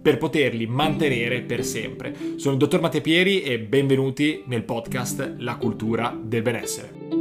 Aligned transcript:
per 0.00 0.18
poterli 0.18 0.66
mantenere 0.66 1.42
per 1.42 1.64
sempre. 1.64 2.14
Sono 2.36 2.54
il 2.54 2.60
dottor 2.60 2.80
Matteo 2.80 3.00
Pieri 3.00 3.42
e 3.42 3.58
benvenuti 3.58 4.42
nel 4.46 4.64
podcast 4.64 5.34
La 5.38 5.56
cultura 5.56 6.18
del 6.20 6.42
benessere. 6.42 7.19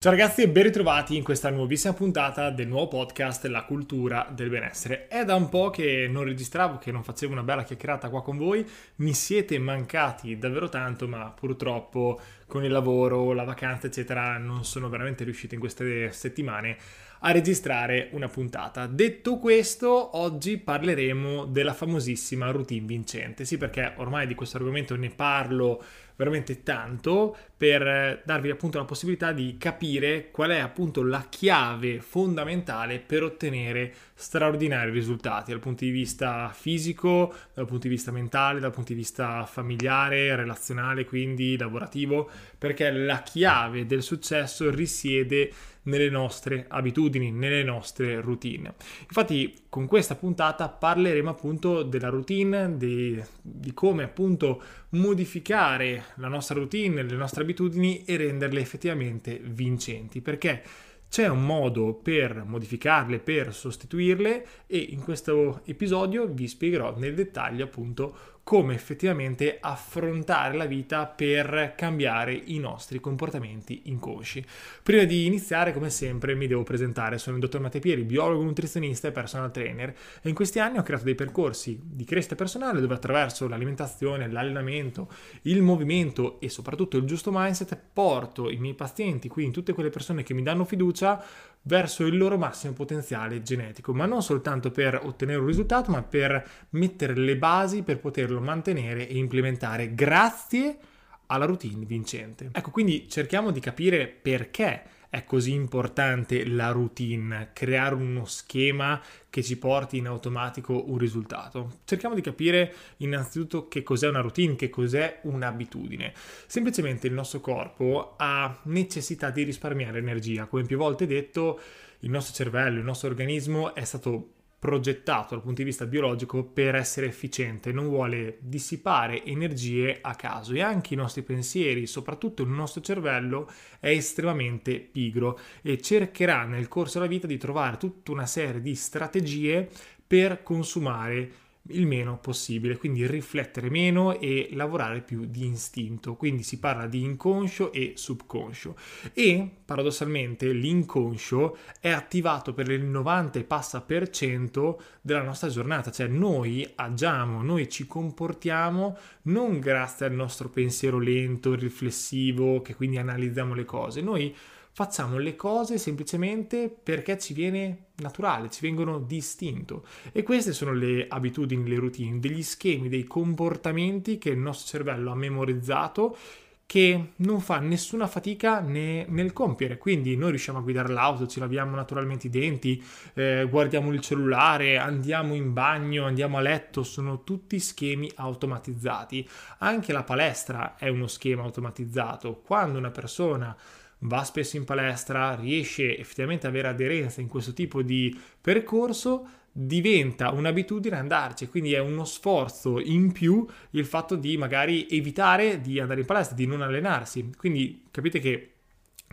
Ciao 0.00 0.12
ragazzi 0.12 0.42
e 0.42 0.48
ben 0.48 0.62
ritrovati 0.62 1.16
in 1.16 1.24
questa 1.24 1.50
nuovissima 1.50 1.92
puntata 1.92 2.50
del 2.50 2.68
nuovo 2.68 2.86
podcast 2.86 3.44
La 3.46 3.64
cultura 3.64 4.30
del 4.32 4.48
benessere. 4.48 5.08
È 5.08 5.24
da 5.24 5.34
un 5.34 5.48
po' 5.48 5.70
che 5.70 6.06
non 6.08 6.22
registravo, 6.22 6.78
che 6.78 6.92
non 6.92 7.02
facevo 7.02 7.32
una 7.32 7.42
bella 7.42 7.64
chiacchierata 7.64 8.08
qua 8.08 8.22
con 8.22 8.36
voi, 8.36 8.64
mi 8.98 9.12
siete 9.12 9.58
mancati 9.58 10.38
davvero 10.38 10.68
tanto, 10.68 11.08
ma 11.08 11.32
purtroppo 11.32 12.20
con 12.46 12.62
il 12.62 12.70
lavoro, 12.70 13.32
la 13.32 13.42
vacanza 13.42 13.88
eccetera 13.88 14.38
non 14.38 14.64
sono 14.64 14.88
veramente 14.88 15.24
riuscito 15.24 15.54
in 15.54 15.60
queste 15.60 16.12
settimane 16.12 16.76
a 17.22 17.32
registrare 17.32 18.10
una 18.12 18.28
puntata. 18.28 18.86
Detto 18.86 19.38
questo, 19.38 20.16
oggi 20.16 20.58
parleremo 20.58 21.46
della 21.46 21.74
famosissima 21.74 22.52
routine 22.52 22.86
vincente. 22.86 23.44
Sì, 23.44 23.56
perché 23.56 23.94
ormai 23.96 24.28
di 24.28 24.36
questo 24.36 24.58
argomento 24.58 24.94
ne 24.94 25.10
parlo 25.10 25.82
veramente 26.18 26.64
tanto 26.64 27.36
per 27.56 28.22
darvi 28.24 28.50
appunto 28.50 28.76
la 28.78 28.84
possibilità 28.84 29.30
di 29.32 29.56
capire 29.56 30.30
qual 30.32 30.50
è 30.50 30.58
appunto 30.58 31.04
la 31.04 31.24
chiave 31.28 32.00
fondamentale 32.00 32.98
per 32.98 33.22
ottenere 33.22 33.94
straordinari 34.14 34.90
risultati 34.90 35.52
dal 35.52 35.60
punto 35.60 35.84
di 35.84 35.90
vista 35.90 36.50
fisico, 36.52 37.32
dal 37.54 37.66
punto 37.66 37.86
di 37.86 37.94
vista 37.94 38.10
mentale, 38.10 38.58
dal 38.58 38.72
punto 38.72 38.92
di 38.92 38.98
vista 38.98 39.46
familiare, 39.46 40.34
relazionale, 40.34 41.04
quindi 41.04 41.56
lavorativo, 41.56 42.28
perché 42.58 42.90
la 42.90 43.22
chiave 43.22 43.86
del 43.86 44.02
successo 44.02 44.70
risiede 44.70 45.52
nelle 45.88 46.10
nostre 46.10 46.66
abitudini, 46.68 47.30
nelle 47.30 47.64
nostre 47.64 48.20
routine. 48.20 48.74
Infatti 49.02 49.54
con 49.68 49.86
questa 49.86 50.14
puntata 50.14 50.68
parleremo 50.68 51.30
appunto 51.30 51.82
della 51.82 52.08
routine, 52.08 52.76
di, 52.76 53.20
di 53.40 53.74
come 53.74 54.04
appunto 54.04 54.62
modificare 54.90 56.04
la 56.16 56.28
nostra 56.28 56.54
routine, 56.54 57.02
le 57.02 57.16
nostre 57.16 57.42
abitudini 57.42 58.04
e 58.04 58.16
renderle 58.16 58.60
effettivamente 58.60 59.40
vincenti, 59.42 60.20
perché 60.20 60.62
c'è 61.08 61.26
un 61.26 61.44
modo 61.44 61.94
per 61.94 62.44
modificarle, 62.44 63.18
per 63.18 63.54
sostituirle 63.54 64.46
e 64.66 64.76
in 64.76 65.02
questo 65.02 65.62
episodio 65.64 66.26
vi 66.26 66.46
spiegherò 66.46 66.96
nel 66.98 67.14
dettaglio 67.14 67.64
appunto 67.64 68.16
come 68.48 68.72
effettivamente 68.72 69.58
affrontare 69.60 70.56
la 70.56 70.64
vita 70.64 71.04
per 71.04 71.74
cambiare 71.76 72.32
i 72.32 72.58
nostri 72.58 72.98
comportamenti 72.98 73.82
inconsci. 73.90 74.42
Prima 74.82 75.04
di 75.04 75.26
iniziare, 75.26 75.74
come 75.74 75.90
sempre, 75.90 76.34
mi 76.34 76.46
devo 76.46 76.62
presentare. 76.62 77.18
Sono 77.18 77.36
il 77.36 77.42
dottor 77.42 77.60
Matteo 77.60 77.82
Pieri, 77.82 78.04
biologo, 78.04 78.42
nutrizionista 78.42 79.06
e 79.06 79.12
personal 79.12 79.52
trainer 79.52 79.94
e 80.22 80.30
in 80.30 80.34
questi 80.34 80.60
anni 80.60 80.78
ho 80.78 80.82
creato 80.82 81.04
dei 81.04 81.14
percorsi 81.14 81.78
di 81.82 82.06
crescita 82.06 82.36
personale 82.36 82.80
dove 82.80 82.94
attraverso 82.94 83.46
l'alimentazione, 83.48 84.30
l'allenamento, 84.30 85.10
il 85.42 85.60
movimento 85.60 86.40
e 86.40 86.48
soprattutto 86.48 86.96
il 86.96 87.04
giusto 87.04 87.30
mindset 87.30 87.78
porto 87.92 88.48
i 88.48 88.56
miei 88.56 88.72
pazienti, 88.72 89.28
quindi 89.28 89.52
tutte 89.52 89.74
quelle 89.74 89.90
persone 89.90 90.22
che 90.22 90.32
mi 90.32 90.42
danno 90.42 90.64
fiducia, 90.64 91.22
verso 91.68 92.06
il 92.06 92.16
loro 92.16 92.38
massimo 92.38 92.72
potenziale 92.72 93.42
genetico, 93.42 93.92
ma 93.92 94.06
non 94.06 94.22
soltanto 94.22 94.70
per 94.70 94.98
ottenere 95.04 95.38
un 95.38 95.46
risultato, 95.46 95.90
ma 95.90 96.02
per 96.02 96.42
mettere 96.70 97.14
le 97.14 97.36
basi 97.36 97.82
per 97.82 98.00
poterlo 98.00 98.40
mantenere 98.40 99.06
e 99.06 99.18
implementare 99.18 99.94
grazie 99.94 100.78
alla 101.26 101.44
routine 101.44 101.84
vincente. 101.84 102.48
Ecco, 102.52 102.70
quindi 102.70 103.06
cerchiamo 103.06 103.50
di 103.50 103.60
capire 103.60 104.08
perché 104.08 104.82
è 105.10 105.24
così 105.24 105.52
importante 105.52 106.46
la 106.46 106.70
routine, 106.70 107.50
creare 107.52 107.94
uno 107.94 108.24
schema 108.26 109.00
che 109.30 109.42
ci 109.42 109.56
porti 109.56 109.98
in 109.98 110.06
automatico 110.06 110.90
un 110.90 110.98
risultato. 110.98 111.80
Cerchiamo 111.84 112.14
di 112.14 112.20
capire 112.20 112.74
innanzitutto 112.98 113.68
che 113.68 113.82
cos'è 113.82 114.08
una 114.08 114.20
routine, 114.20 114.56
che 114.56 114.68
cos'è 114.68 115.20
un'abitudine. 115.22 116.12
Semplicemente 116.46 117.06
il 117.06 117.14
nostro 117.14 117.40
corpo 117.40 118.14
ha 118.18 118.58
necessità 118.64 119.30
di 119.30 119.44
risparmiare 119.44 119.98
energia. 119.98 120.46
Come 120.46 120.64
più 120.64 120.76
volte 120.76 121.06
detto, 121.06 121.60
il 122.00 122.10
nostro 122.10 122.34
cervello, 122.34 122.78
il 122.78 122.84
nostro 122.84 123.08
organismo 123.08 123.74
è 123.74 123.84
stato 123.84 124.32
progettato 124.58 125.34
dal 125.34 125.42
punto 125.42 125.62
di 125.62 125.68
vista 125.68 125.86
biologico 125.86 126.42
per 126.42 126.74
essere 126.74 127.06
efficiente, 127.06 127.70
non 127.70 127.86
vuole 127.86 128.38
dissipare 128.40 129.24
energie 129.24 129.98
a 130.00 130.14
caso. 130.16 130.52
E 130.52 130.62
anche 130.62 130.94
i 130.94 130.96
nostri 130.96 131.22
pensieri, 131.22 131.86
soprattutto 131.86 132.42
il 132.42 132.48
nostro 132.48 132.80
cervello, 132.80 133.48
è 133.78 133.90
estremamente 133.90 134.80
pigro 134.80 135.38
e 135.62 135.80
cercherà 135.80 136.44
nel 136.44 136.66
corso 136.66 136.98
della 136.98 137.10
vita 137.10 137.26
di 137.26 137.36
trovare 137.36 137.76
tutta 137.76 138.10
una 138.10 138.26
serie 138.26 138.60
di 138.60 138.74
strategie 138.74 139.68
per 140.04 140.42
consumare 140.42 141.46
il 141.68 141.86
meno 141.86 142.18
possibile, 142.18 142.76
quindi 142.76 143.06
riflettere 143.06 143.70
meno 143.70 144.18
e 144.18 144.50
lavorare 144.52 145.00
più 145.00 145.24
di 145.26 145.46
istinto. 145.46 146.14
Quindi 146.14 146.42
si 146.42 146.58
parla 146.58 146.86
di 146.86 147.02
inconscio 147.02 147.72
e 147.72 147.92
subconscio. 147.96 148.76
E 149.12 149.48
paradossalmente 149.64 150.52
l'inconscio 150.52 151.56
è 151.80 151.90
attivato 151.90 152.52
per 152.54 152.70
il 152.70 152.84
90 152.84 153.38
e 153.38 153.44
passa 153.44 153.80
per 153.80 154.10
cento 154.10 154.80
della 155.00 155.22
nostra 155.22 155.48
giornata, 155.48 155.90
cioè 155.90 156.06
noi 156.06 156.68
agiamo, 156.74 157.42
noi 157.42 157.68
ci 157.68 157.86
comportiamo 157.86 158.96
non 159.22 159.58
grazie 159.58 160.06
al 160.06 160.12
nostro 160.12 160.48
pensiero 160.48 160.98
lento, 160.98 161.54
riflessivo, 161.54 162.62
che 162.62 162.74
quindi 162.74 162.98
analizziamo 162.98 163.54
le 163.54 163.64
cose. 163.64 164.00
Noi 164.00 164.34
facciamo 164.78 165.18
le 165.18 165.34
cose 165.34 165.76
semplicemente 165.76 166.68
perché 166.68 167.18
ci 167.18 167.34
viene 167.34 167.86
naturale, 167.96 168.48
ci 168.48 168.60
vengono 168.62 169.00
distinto. 169.00 169.84
E 170.12 170.22
queste 170.22 170.52
sono 170.52 170.72
le 170.72 171.08
abitudini, 171.08 171.68
le 171.68 171.80
routine, 171.80 172.20
degli 172.20 172.44
schemi, 172.44 172.88
dei 172.88 173.02
comportamenti 173.02 174.18
che 174.18 174.30
il 174.30 174.38
nostro 174.38 174.68
cervello 174.68 175.10
ha 175.10 175.16
memorizzato 175.16 176.16
che 176.64 177.14
non 177.16 177.40
fa 177.40 177.58
nessuna 177.58 178.06
fatica 178.06 178.60
né, 178.60 179.04
nel 179.08 179.32
compiere. 179.32 179.78
Quindi 179.78 180.16
noi 180.16 180.30
riusciamo 180.30 180.58
a 180.58 180.62
guidare 180.62 180.92
l'auto, 180.92 181.26
ci 181.26 181.40
laviamo 181.40 181.74
naturalmente 181.74 182.28
i 182.28 182.30
denti, 182.30 182.80
eh, 183.14 183.48
guardiamo 183.50 183.92
il 183.92 184.00
cellulare, 184.00 184.76
andiamo 184.76 185.34
in 185.34 185.52
bagno, 185.52 186.04
andiamo 186.04 186.36
a 186.36 186.40
letto, 186.40 186.84
sono 186.84 187.24
tutti 187.24 187.58
schemi 187.58 188.08
automatizzati. 188.14 189.28
Anche 189.58 189.92
la 189.92 190.04
palestra 190.04 190.76
è 190.76 190.86
uno 190.86 191.08
schema 191.08 191.42
automatizzato. 191.42 192.42
Quando 192.44 192.78
una 192.78 192.92
persona 192.92 193.56
va 194.00 194.22
spesso 194.24 194.56
in 194.56 194.64
palestra, 194.64 195.34
riesce 195.34 195.96
effettivamente 195.98 196.46
ad 196.46 196.52
avere 196.52 196.68
aderenza 196.68 197.20
in 197.20 197.28
questo 197.28 197.52
tipo 197.52 197.82
di 197.82 198.16
percorso, 198.40 199.26
diventa 199.50 200.30
un'abitudine 200.30 200.96
andarci, 200.96 201.48
quindi 201.48 201.72
è 201.72 201.78
uno 201.78 202.04
sforzo 202.04 202.78
in 202.80 203.10
più 203.10 203.44
il 203.70 203.84
fatto 203.86 204.14
di 204.14 204.36
magari 204.36 204.86
evitare 204.88 205.60
di 205.60 205.80
andare 205.80 206.00
in 206.00 206.06
palestra, 206.06 206.36
di 206.36 206.46
non 206.46 206.62
allenarsi. 206.62 207.32
Quindi 207.36 207.82
capite 207.90 208.20
che 208.20 208.52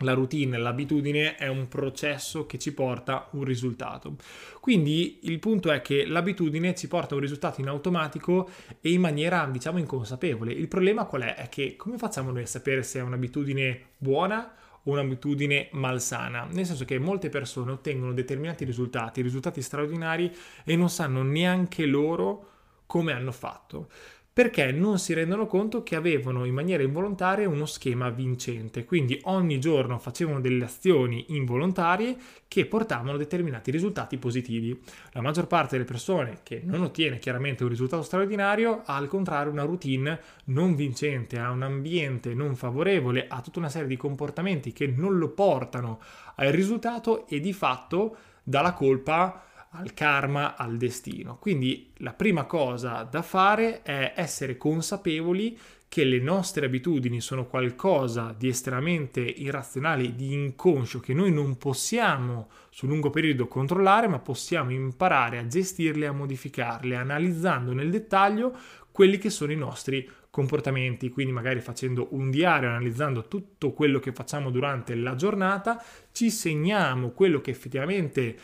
la 0.00 0.12
routine, 0.12 0.58
l'abitudine 0.58 1.36
è 1.36 1.48
un 1.48 1.68
processo 1.68 2.44
che 2.44 2.58
ci 2.58 2.72
porta 2.74 3.28
un 3.32 3.44
risultato. 3.44 4.16
Quindi 4.60 5.20
il 5.22 5.38
punto 5.38 5.70
è 5.70 5.80
che 5.80 6.04
l'abitudine 6.04 6.74
ci 6.74 6.86
porta 6.86 7.14
un 7.14 7.22
risultato 7.22 7.60
in 7.60 7.68
automatico 7.68 8.48
e 8.80 8.92
in 8.92 9.00
maniera, 9.00 9.48
diciamo, 9.50 9.78
inconsapevole. 9.78 10.52
Il 10.52 10.68
problema 10.68 11.06
qual 11.06 11.22
è? 11.22 11.34
È 11.36 11.48
che 11.48 11.76
come 11.76 11.96
facciamo 11.96 12.30
noi 12.30 12.42
a 12.42 12.46
sapere 12.46 12.82
se 12.82 12.98
è 12.98 13.02
un'abitudine 13.02 13.80
buona 13.96 14.52
un'abitudine 14.86 15.68
malsana, 15.72 16.48
nel 16.50 16.66
senso 16.66 16.84
che 16.84 16.98
molte 16.98 17.28
persone 17.28 17.72
ottengono 17.72 18.12
determinati 18.12 18.64
risultati, 18.64 19.22
risultati 19.22 19.62
straordinari 19.62 20.34
e 20.64 20.76
non 20.76 20.90
sanno 20.90 21.22
neanche 21.22 21.86
loro 21.86 22.50
come 22.86 23.12
hanno 23.12 23.32
fatto 23.32 23.88
perché 24.36 24.70
non 24.70 24.98
si 24.98 25.14
rendono 25.14 25.46
conto 25.46 25.82
che 25.82 25.96
avevano 25.96 26.44
in 26.44 26.52
maniera 26.52 26.82
involontaria 26.82 27.48
uno 27.48 27.64
schema 27.64 28.10
vincente, 28.10 28.84
quindi 28.84 29.18
ogni 29.24 29.58
giorno 29.58 29.98
facevano 29.98 30.40
delle 30.40 30.66
azioni 30.66 31.24
involontarie 31.28 32.14
che 32.46 32.66
portavano 32.66 33.16
determinati 33.16 33.70
risultati 33.70 34.18
positivi. 34.18 34.78
La 35.12 35.22
maggior 35.22 35.46
parte 35.46 35.78
delle 35.78 35.88
persone 35.88 36.40
che 36.42 36.60
non 36.62 36.82
ottiene 36.82 37.18
chiaramente 37.18 37.62
un 37.62 37.70
risultato 37.70 38.02
straordinario 38.02 38.82
ha 38.84 38.96
al 38.96 39.08
contrario 39.08 39.50
una 39.50 39.64
routine 39.64 40.20
non 40.48 40.74
vincente, 40.74 41.38
ha 41.38 41.50
un 41.50 41.62
ambiente 41.62 42.34
non 42.34 42.56
favorevole, 42.56 43.28
ha 43.30 43.40
tutta 43.40 43.60
una 43.60 43.70
serie 43.70 43.88
di 43.88 43.96
comportamenti 43.96 44.70
che 44.74 44.86
non 44.86 45.16
lo 45.16 45.30
portano 45.30 45.98
al 46.34 46.48
risultato 46.48 47.26
e 47.26 47.40
di 47.40 47.54
fatto 47.54 48.16
dà 48.42 48.60
la 48.60 48.74
colpa 48.74 49.44
al 49.78 49.94
karma, 49.94 50.56
al 50.56 50.76
destino. 50.76 51.38
Quindi 51.38 51.92
la 51.98 52.12
prima 52.12 52.44
cosa 52.44 53.02
da 53.02 53.22
fare 53.22 53.82
è 53.82 54.12
essere 54.16 54.56
consapevoli 54.56 55.58
che 55.88 56.04
le 56.04 56.18
nostre 56.18 56.66
abitudini 56.66 57.20
sono 57.20 57.46
qualcosa 57.46 58.34
di 58.36 58.48
estremamente 58.48 59.20
irrazionale, 59.20 60.14
di 60.14 60.32
inconscio, 60.32 61.00
che 61.00 61.14
noi 61.14 61.32
non 61.32 61.56
possiamo 61.56 62.50
sul 62.70 62.88
lungo 62.88 63.10
periodo 63.10 63.46
controllare, 63.46 64.08
ma 64.08 64.18
possiamo 64.18 64.72
imparare 64.72 65.38
a 65.38 65.46
gestirle, 65.46 66.06
a 66.06 66.12
modificarle, 66.12 66.96
analizzando 66.96 67.72
nel 67.72 67.90
dettaglio 67.90 68.54
quelli 68.90 69.18
che 69.18 69.30
sono 69.30 69.52
i 69.52 69.56
nostri 69.56 70.08
comportamenti, 70.30 71.08
quindi 71.08 71.32
magari 71.32 71.60
facendo 71.60 72.08
un 72.10 72.30
diario, 72.30 72.68
analizzando 72.68 73.26
tutto 73.26 73.72
quello 73.72 73.98
che 74.00 74.12
facciamo 74.12 74.50
durante 74.50 74.94
la 74.94 75.14
giornata, 75.14 75.82
ci 76.12 76.30
segniamo 76.30 77.10
quello 77.12 77.40
che 77.40 77.50
effettivamente 77.50 78.36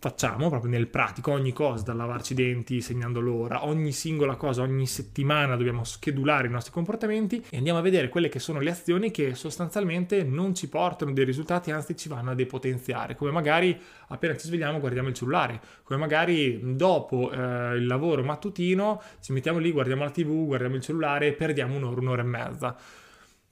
facciamo 0.00 0.48
proprio 0.48 0.70
nel 0.70 0.86
pratico 0.86 1.30
ogni 1.30 1.52
cosa, 1.52 1.84
da 1.84 1.92
lavarci 1.92 2.32
i 2.32 2.36
denti 2.36 2.80
segnando 2.80 3.20
l'ora, 3.20 3.66
ogni 3.66 3.92
singola 3.92 4.34
cosa, 4.34 4.62
ogni 4.62 4.86
settimana 4.86 5.56
dobbiamo 5.56 5.84
schedulare 5.84 6.48
i 6.48 6.50
nostri 6.50 6.72
comportamenti 6.72 7.44
e 7.50 7.58
andiamo 7.58 7.78
a 7.78 7.82
vedere 7.82 8.08
quelle 8.08 8.30
che 8.30 8.38
sono 8.38 8.60
le 8.60 8.70
azioni 8.70 9.10
che 9.10 9.34
sostanzialmente 9.34 10.22
non 10.22 10.54
ci 10.54 10.70
portano 10.70 11.12
dei 11.12 11.26
risultati, 11.26 11.70
anzi 11.70 11.98
ci 11.98 12.08
vanno 12.08 12.30
a 12.30 12.34
depotenziare, 12.34 13.14
come 13.14 13.30
magari 13.30 13.78
appena 14.08 14.34
ci 14.38 14.46
svegliamo 14.46 14.80
guardiamo 14.80 15.08
il 15.08 15.14
cellulare, 15.14 15.60
come 15.82 16.00
magari 16.00 16.58
dopo 16.76 17.30
eh, 17.30 17.76
il 17.76 17.84
lavoro 17.84 18.22
mattutino 18.22 19.02
ci 19.20 19.32
mettiamo 19.32 19.58
lì, 19.58 19.70
guardiamo 19.70 20.04
la 20.04 20.10
tv, 20.10 20.46
guardiamo 20.46 20.76
il 20.76 20.82
cellulare 20.82 21.26
e 21.26 21.32
perdiamo 21.32 21.76
un'ora, 21.76 22.00
un'ora 22.00 22.22
e 22.22 22.24
mezza. 22.24 22.74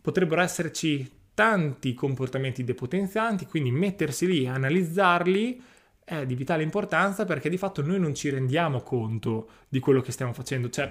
Potrebbero 0.01 0.41
esserci 0.41 1.11
tanti 1.35 1.93
comportamenti 1.93 2.65
depotenzianti, 2.65 3.45
quindi 3.45 3.71
mettersi 3.71 4.27
lì, 4.27 4.47
analizzarli 4.47 5.77
è 6.09 6.25
di 6.25 6.35
vitale 6.35 6.63
importanza 6.63 7.27
perché 7.27 7.51
di 7.51 7.59
fatto 7.59 7.83
noi 7.83 8.01
non 8.01 8.15
ci 8.15 8.31
rendiamo 8.31 8.81
conto 8.81 9.49
di 9.69 9.79
quello 9.79 10.01
che 10.01 10.11
stiamo 10.11 10.33
facendo, 10.33 10.71
cioè 10.71 10.91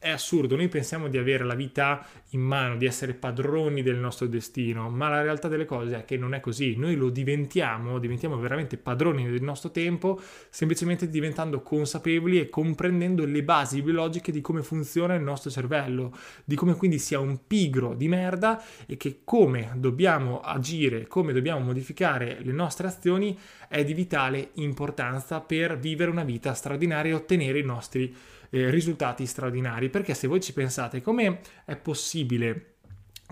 è 0.00 0.10
assurdo, 0.10 0.54
noi 0.54 0.68
pensiamo 0.68 1.08
di 1.08 1.18
avere 1.18 1.44
la 1.44 1.56
vita 1.56 2.06
in 2.30 2.40
mano, 2.40 2.76
di 2.76 2.86
essere 2.86 3.14
padroni 3.14 3.82
del 3.82 3.96
nostro 3.96 4.28
destino, 4.28 4.88
ma 4.90 5.08
la 5.08 5.22
realtà 5.22 5.48
delle 5.48 5.64
cose 5.64 5.98
è 5.98 6.04
che 6.04 6.16
non 6.16 6.34
è 6.34 6.40
così, 6.40 6.76
noi 6.76 6.94
lo 6.94 7.10
diventiamo, 7.10 7.98
diventiamo 7.98 8.38
veramente 8.38 8.76
padroni 8.76 9.28
del 9.28 9.42
nostro 9.42 9.72
tempo 9.72 10.20
semplicemente 10.50 11.08
diventando 11.08 11.62
consapevoli 11.62 12.38
e 12.38 12.48
comprendendo 12.48 13.24
le 13.24 13.42
basi 13.42 13.82
biologiche 13.82 14.30
di 14.30 14.40
come 14.40 14.62
funziona 14.62 15.14
il 15.14 15.22
nostro 15.22 15.50
cervello, 15.50 16.16
di 16.44 16.54
come 16.54 16.76
quindi 16.76 17.00
sia 17.00 17.18
un 17.18 17.40
pigro 17.48 17.94
di 17.94 18.06
merda 18.06 18.62
e 18.86 18.96
che 18.96 19.22
come 19.24 19.72
dobbiamo 19.74 20.40
agire, 20.40 21.08
come 21.08 21.32
dobbiamo 21.32 21.64
modificare 21.64 22.38
le 22.40 22.52
nostre 22.52 22.86
azioni 22.86 23.36
è 23.68 23.84
di 23.84 23.94
vitale 23.94 24.50
importanza 24.54 25.40
per 25.40 25.76
vivere 25.76 26.10
una 26.10 26.24
vita 26.24 26.54
straordinaria 26.54 27.10
e 27.10 27.14
ottenere 27.16 27.58
i 27.58 27.64
nostri 27.64 28.00
risultati 28.02 28.36
eh, 28.50 28.70
risultati 28.70 29.26
straordinari. 29.26 29.88
Perché 29.88 30.14
se 30.14 30.26
voi 30.26 30.40
ci 30.40 30.52
pensate, 30.52 31.00
come 31.00 31.40
è 31.64 31.76
possibile 31.76 32.74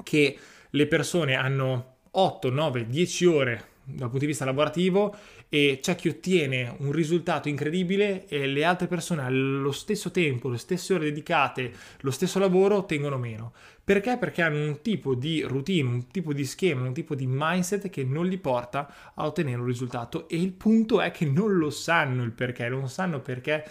che 0.02 0.38
le 0.70 0.86
persone 0.86 1.34
hanno 1.34 1.96
8, 2.10 2.50
9, 2.50 2.86
10 2.86 3.24
ore 3.26 3.64
dal 3.86 4.08
punto 4.08 4.18
di 4.18 4.26
vista 4.26 4.44
lavorativo 4.44 5.14
e 5.48 5.78
c'è 5.80 5.94
chi 5.94 6.08
ottiene 6.08 6.74
un 6.78 6.90
risultato 6.90 7.48
incredibile 7.48 8.26
e 8.26 8.46
le 8.46 8.64
altre 8.64 8.88
persone 8.88 9.22
allo 9.22 9.70
stesso 9.70 10.10
tempo, 10.10 10.48
le 10.48 10.58
stesse 10.58 10.94
ore 10.94 11.04
dedicate, 11.04 11.72
lo 12.00 12.10
stesso 12.10 12.40
lavoro 12.40 12.76
ottengono 12.76 13.16
meno. 13.16 13.52
Perché? 13.84 14.16
Perché 14.18 14.42
hanno 14.42 14.66
un 14.66 14.80
tipo 14.82 15.14
di 15.14 15.42
routine, 15.42 15.88
un 15.88 16.08
tipo 16.08 16.32
di 16.32 16.44
schema, 16.44 16.82
un 16.82 16.92
tipo 16.92 17.14
di 17.14 17.26
mindset 17.28 17.88
che 17.88 18.02
non 18.02 18.26
li 18.26 18.38
porta 18.38 19.12
a 19.14 19.24
ottenere 19.24 19.60
un 19.60 19.66
risultato 19.66 20.28
e 20.28 20.36
il 20.36 20.52
punto 20.52 21.00
è 21.00 21.12
che 21.12 21.24
non 21.24 21.56
lo 21.56 21.70
sanno 21.70 22.24
il 22.24 22.32
perché, 22.32 22.68
non 22.68 22.88
sanno 22.88 23.20
perché 23.20 23.64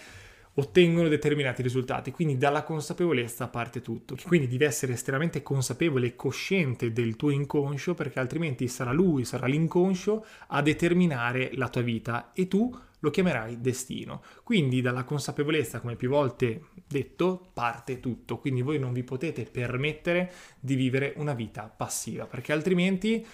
ottengono 0.55 1.07
determinati 1.07 1.61
risultati. 1.61 2.11
Quindi 2.11 2.37
dalla 2.37 2.63
consapevolezza 2.63 3.47
parte 3.47 3.81
tutto. 3.81 4.15
Quindi 4.25 4.47
devi 4.47 4.63
essere 4.63 4.93
estremamente 4.93 5.41
consapevole 5.41 6.07
e 6.07 6.15
cosciente 6.15 6.91
del 6.91 7.15
tuo 7.15 7.29
inconscio 7.29 7.93
perché 7.93 8.19
altrimenti 8.19 8.67
sarà 8.67 8.91
lui, 8.91 9.25
sarà 9.25 9.47
l'inconscio 9.47 10.25
a 10.47 10.61
determinare 10.61 11.51
la 11.53 11.69
tua 11.69 11.81
vita 11.81 12.31
e 12.33 12.47
tu 12.47 12.75
lo 12.99 13.09
chiamerai 13.11 13.61
destino. 13.61 14.23
Quindi 14.43 14.81
dalla 14.81 15.03
consapevolezza, 15.03 15.79
come 15.79 15.95
più 15.95 16.09
volte 16.09 16.63
detto, 16.87 17.49
parte 17.53 17.99
tutto. 17.99 18.37
Quindi 18.37 18.61
voi 18.61 18.79
non 18.79 18.93
vi 18.93 19.03
potete 19.03 19.43
permettere 19.43 20.31
di 20.59 20.75
vivere 20.75 21.13
una 21.17 21.33
vita 21.33 21.71
passiva 21.75 22.25
perché 22.25 22.51
altrimenti 22.51 23.25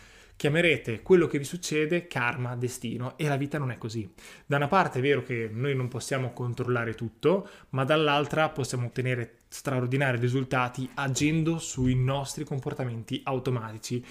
chiamerete 0.42 1.04
quello 1.04 1.28
che 1.28 1.38
vi 1.38 1.44
succede 1.44 2.08
karma, 2.08 2.56
destino 2.56 3.16
e 3.16 3.28
la 3.28 3.36
vita 3.36 3.60
non 3.60 3.70
è 3.70 3.78
così. 3.78 4.12
Da 4.44 4.56
una 4.56 4.68
parte 4.68 4.98
è 4.98 5.02
vero 5.04 5.22
che 5.22 5.48
noi 5.54 5.76
non 5.76 5.88
possiamo 5.88 6.34
controllare 6.34 6.96
tutto, 6.96 7.48
ma 7.70 7.84
dall'altra 7.84 8.50
possiamo 8.50 8.88
ottenere 8.88 9.42
straordinari 9.50 10.18
risultati 10.18 10.90
agendo 10.96 11.60
sui 11.60 11.94
nostri 11.94 12.44
comportamenti 12.44 13.22
automatici. 13.24 14.04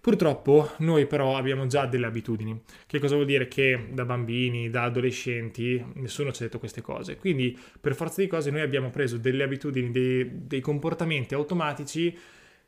Purtroppo 0.00 0.70
noi 0.78 1.04
però 1.04 1.36
abbiamo 1.36 1.66
già 1.66 1.84
delle 1.84 2.06
abitudini. 2.06 2.62
Che 2.86 2.98
cosa 2.98 3.16
vuol 3.16 3.26
dire? 3.26 3.46
Che 3.46 3.88
da 3.92 4.06
bambini, 4.06 4.70
da 4.70 4.84
adolescenti, 4.84 5.84
nessuno 5.96 6.32
ci 6.32 6.42
ha 6.42 6.46
detto 6.46 6.58
queste 6.58 6.80
cose. 6.80 7.16
Quindi 7.16 7.58
per 7.78 7.94
forza 7.94 8.22
di 8.22 8.26
cose 8.26 8.50
noi 8.50 8.62
abbiamo 8.62 8.88
preso 8.88 9.18
delle 9.18 9.42
abitudini, 9.42 9.90
dei, 9.90 10.46
dei 10.46 10.62
comportamenti 10.62 11.34
automatici 11.34 12.16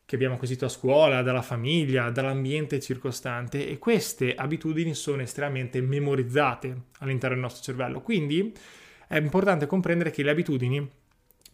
che 0.07 0.15
abbiamo 0.15 0.35
acquisito 0.35 0.65
a 0.65 0.69
scuola, 0.69 1.21
dalla 1.23 1.43
famiglia, 1.43 2.11
dall'ambiente 2.11 2.79
circostante 2.79 3.69
e 3.69 3.79
queste 3.79 4.37
abitudini 4.37 4.95
sono 4.95 5.21
estremamente 5.21 5.81
memorizzate 5.81 6.83
all'interno 7.01 7.35
del 7.35 7.43
nostro 7.43 7.65
cervello. 7.65 8.01
Quindi 8.01 8.55
è 9.09 9.17
importante 9.17 9.67
comprendere 9.67 10.13
che 10.13 10.23
le 10.23 10.31
abitudini, 10.31 10.89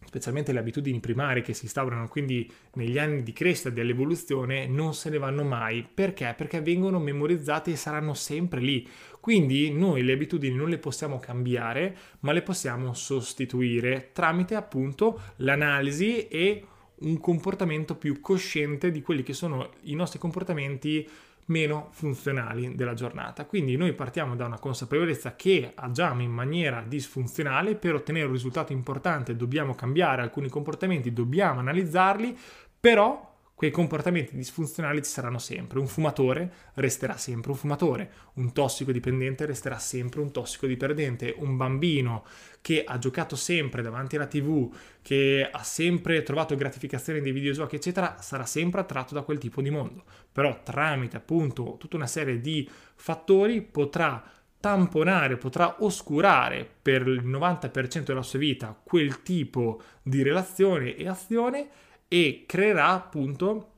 specialmente 0.04 0.52
le 0.52 0.58
abitudini 0.58 1.00
primarie 1.00 1.40
che 1.40 1.54
si 1.54 1.64
instaurano 1.64 2.08
quindi 2.08 2.50
negli 2.74 2.98
anni 2.98 3.22
di 3.22 3.32
crescita 3.32 3.70
dell'evoluzione, 3.70 4.66
non 4.66 4.92
se 4.92 5.08
ne 5.08 5.16
vanno 5.16 5.44
mai. 5.44 5.88
Perché? 5.92 6.34
Perché 6.36 6.60
vengono 6.60 6.98
memorizzate 6.98 7.70
e 7.70 7.76
saranno 7.76 8.12
sempre 8.12 8.60
lì. 8.60 8.86
Quindi 9.18 9.72
noi 9.72 10.02
le 10.02 10.12
abitudini 10.12 10.54
non 10.54 10.68
le 10.68 10.76
possiamo 10.76 11.18
cambiare, 11.18 11.96
ma 12.20 12.32
le 12.32 12.42
possiamo 12.42 12.92
sostituire 12.92 14.10
tramite 14.12 14.56
appunto 14.56 15.18
l'analisi 15.36 16.28
e 16.28 16.66
un 17.02 17.18
comportamento 17.20 17.94
più 17.94 18.20
cosciente 18.20 18.90
di 18.90 19.02
quelli 19.02 19.22
che 19.22 19.32
sono 19.32 19.70
i 19.82 19.94
nostri 19.94 20.18
comportamenti 20.18 21.08
meno 21.46 21.88
funzionali 21.90 22.74
della 22.74 22.94
giornata. 22.94 23.44
Quindi 23.44 23.76
noi 23.76 23.92
partiamo 23.92 24.36
da 24.36 24.46
una 24.46 24.58
consapevolezza 24.58 25.34
che 25.34 25.72
agiamo 25.74 26.22
in 26.22 26.30
maniera 26.30 26.84
disfunzionale, 26.86 27.74
per 27.74 27.94
ottenere 27.94 28.26
un 28.26 28.32
risultato 28.32 28.72
importante 28.72 29.36
dobbiamo 29.36 29.74
cambiare 29.74 30.22
alcuni 30.22 30.48
comportamenti, 30.48 31.12
dobbiamo 31.12 31.60
analizzarli, 31.60 32.36
però 32.78 33.31
quei 33.54 33.70
comportamenti 33.70 34.34
disfunzionali 34.34 35.02
ci 35.02 35.10
saranno 35.10 35.38
sempre. 35.38 35.78
Un 35.78 35.86
fumatore 35.86 36.52
resterà 36.74 37.16
sempre 37.16 37.52
un 37.52 37.56
fumatore, 37.56 38.10
un 38.34 38.52
tossicodipendente 38.52 39.46
resterà 39.46 39.78
sempre 39.78 40.20
un 40.20 40.32
tossicodipendente, 40.32 41.34
un 41.38 41.56
bambino 41.56 42.24
che 42.60 42.82
ha 42.84 42.98
giocato 42.98 43.36
sempre 43.36 43.82
davanti 43.82 44.16
alla 44.16 44.26
TV, 44.26 44.74
che 45.02 45.48
ha 45.50 45.62
sempre 45.62 46.22
trovato 46.22 46.56
gratificazione 46.56 47.20
dei 47.20 47.32
videogiochi, 47.32 47.76
eccetera, 47.76 48.16
sarà 48.20 48.46
sempre 48.46 48.80
attratto 48.80 49.14
da 49.14 49.22
quel 49.22 49.38
tipo 49.38 49.62
di 49.62 49.70
mondo. 49.70 50.04
Però 50.32 50.60
tramite 50.62 51.16
appunto 51.16 51.76
tutta 51.78 51.96
una 51.96 52.06
serie 52.06 52.40
di 52.40 52.68
fattori 52.94 53.62
potrà 53.62 54.22
tamponare, 54.62 55.38
potrà 55.38 55.76
oscurare 55.80 56.68
per 56.80 57.04
il 57.06 57.26
90% 57.26 58.04
della 58.04 58.22
sua 58.22 58.38
vita 58.38 58.80
quel 58.80 59.22
tipo 59.22 59.82
di 60.02 60.22
relazione 60.22 60.94
e 60.94 61.08
azione 61.08 61.68
e 62.12 62.44
creerà 62.46 62.88
appunto 62.88 63.68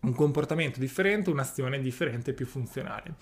un 0.00 0.12
comportamento 0.12 0.80
differente, 0.80 1.30
un'azione 1.30 1.78
differente, 1.80 2.32
più 2.32 2.44
funzionale. 2.44 3.14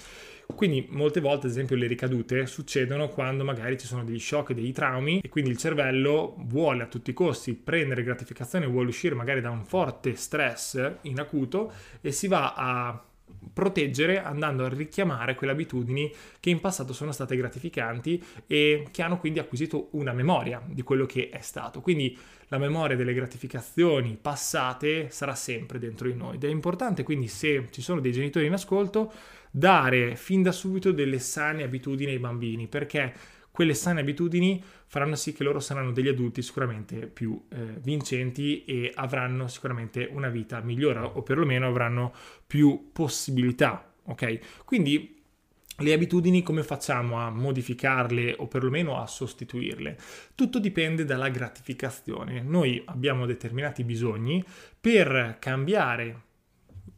Quindi 0.47 0.87
molte 0.89 1.21
volte, 1.21 1.47
ad 1.47 1.53
esempio, 1.53 1.77
le 1.77 1.87
ricadute 1.87 2.47
succedono 2.47 3.11
quando 3.11 3.45
magari 3.45 3.77
ci 3.77 3.87
sono 3.87 4.05
degli 4.05 4.19
shock, 4.19 4.55
dei 4.55 4.73
traumi 4.73 5.21
e 5.23 5.29
quindi 5.29 5.51
il 5.51 5.59
cervello 5.59 6.35
vuole 6.47 6.83
a 6.83 6.87
tutti 6.87 7.11
i 7.11 7.13
costi 7.13 7.53
prendere 7.53 8.03
gratificazione, 8.03 8.67
vuole 8.67 8.89
uscire 8.89 9.15
magari 9.15 9.43
da 9.43 9.51
un 9.51 9.67
forte 9.67 10.15
stress 10.15 10.93
in 11.03 11.21
acuto 11.21 11.71
e 12.01 12.11
si 12.11 12.27
va 12.27 12.55
a 12.55 13.05
proteggere 13.53 14.21
andando 14.21 14.65
a 14.65 14.69
richiamare 14.69 15.35
quelle 15.37 15.53
abitudini 15.53 16.13
che 16.41 16.51
in 16.51 16.61
passato 16.61 16.93
sono 16.93 17.13
state 17.13 17.37
gratificanti 17.37 18.23
e 18.47 18.89
che 18.91 19.03
hanno 19.03 19.19
quindi 19.19 19.39
acquisito 19.39 19.89
una 19.93 20.13
memoria 20.13 20.61
di 20.67 20.83
quello 20.83 21.07
che 21.07 21.29
è 21.31 21.41
stato. 21.41 21.81
Quindi 21.81 22.19
la 22.49 22.59
memoria 22.59 22.97
delle 22.97 23.15
gratificazioni 23.15 24.19
passate 24.21 25.09
sarà 25.11 25.35
sempre 25.35 25.79
dentro 25.79 26.09
di 26.09 26.15
noi 26.15 26.35
ed 26.35 26.45
è 26.45 26.49
importante 26.49 27.03
quindi 27.03 27.27
se 27.27 27.69
ci 27.71 27.81
sono 27.81 28.01
dei 28.01 28.13
genitori 28.13 28.47
in 28.47 28.53
ascolto 28.53 29.13
dare 29.51 30.15
fin 30.17 30.43
da 30.43 30.53
subito 30.53 30.93
delle 30.93 31.19
sane 31.19 31.63
abitudini 31.63 32.11
ai 32.13 32.19
bambini 32.19 32.67
perché 32.67 33.13
quelle 33.55 33.75
sane 33.75 34.01
abitudini 34.01 34.61
faranno 34.89 35.15
sì 35.15 35.33
che 35.33 35.45
loro 35.45 35.61
saranno 35.61 35.93
degli 35.93 36.09
adulti 36.09 36.43
sicuramente 36.43 37.07
più 37.07 37.41
eh, 37.51 37.79
vincenti 37.81 38.65
e 38.65 38.91
avranno 38.97 39.47
sicuramente 39.47 40.09
una 40.11 40.29
vita 40.29 40.61
migliore 40.61 40.99
o 40.99 41.23
perlomeno 41.23 41.69
avranno 41.69 42.13
più 42.45 42.91
possibilità, 42.93 43.95
ok? 44.07 44.65
Quindi 44.65 45.23
le 45.79 45.93
abitudini 45.93 46.43
come 46.43 46.65
facciamo 46.65 47.21
a 47.21 47.31
modificarle 47.31 48.35
o 48.39 48.49
perlomeno 48.49 49.01
a 49.01 49.07
sostituirle? 49.07 49.99
Tutto 50.35 50.59
dipende 50.59 51.05
dalla 51.05 51.29
gratificazione. 51.29 52.43
Noi 52.43 52.83
abbiamo 52.87 53.25
determinati 53.25 53.85
bisogni, 53.85 54.45
per 54.81 55.37
cambiare 55.39 56.23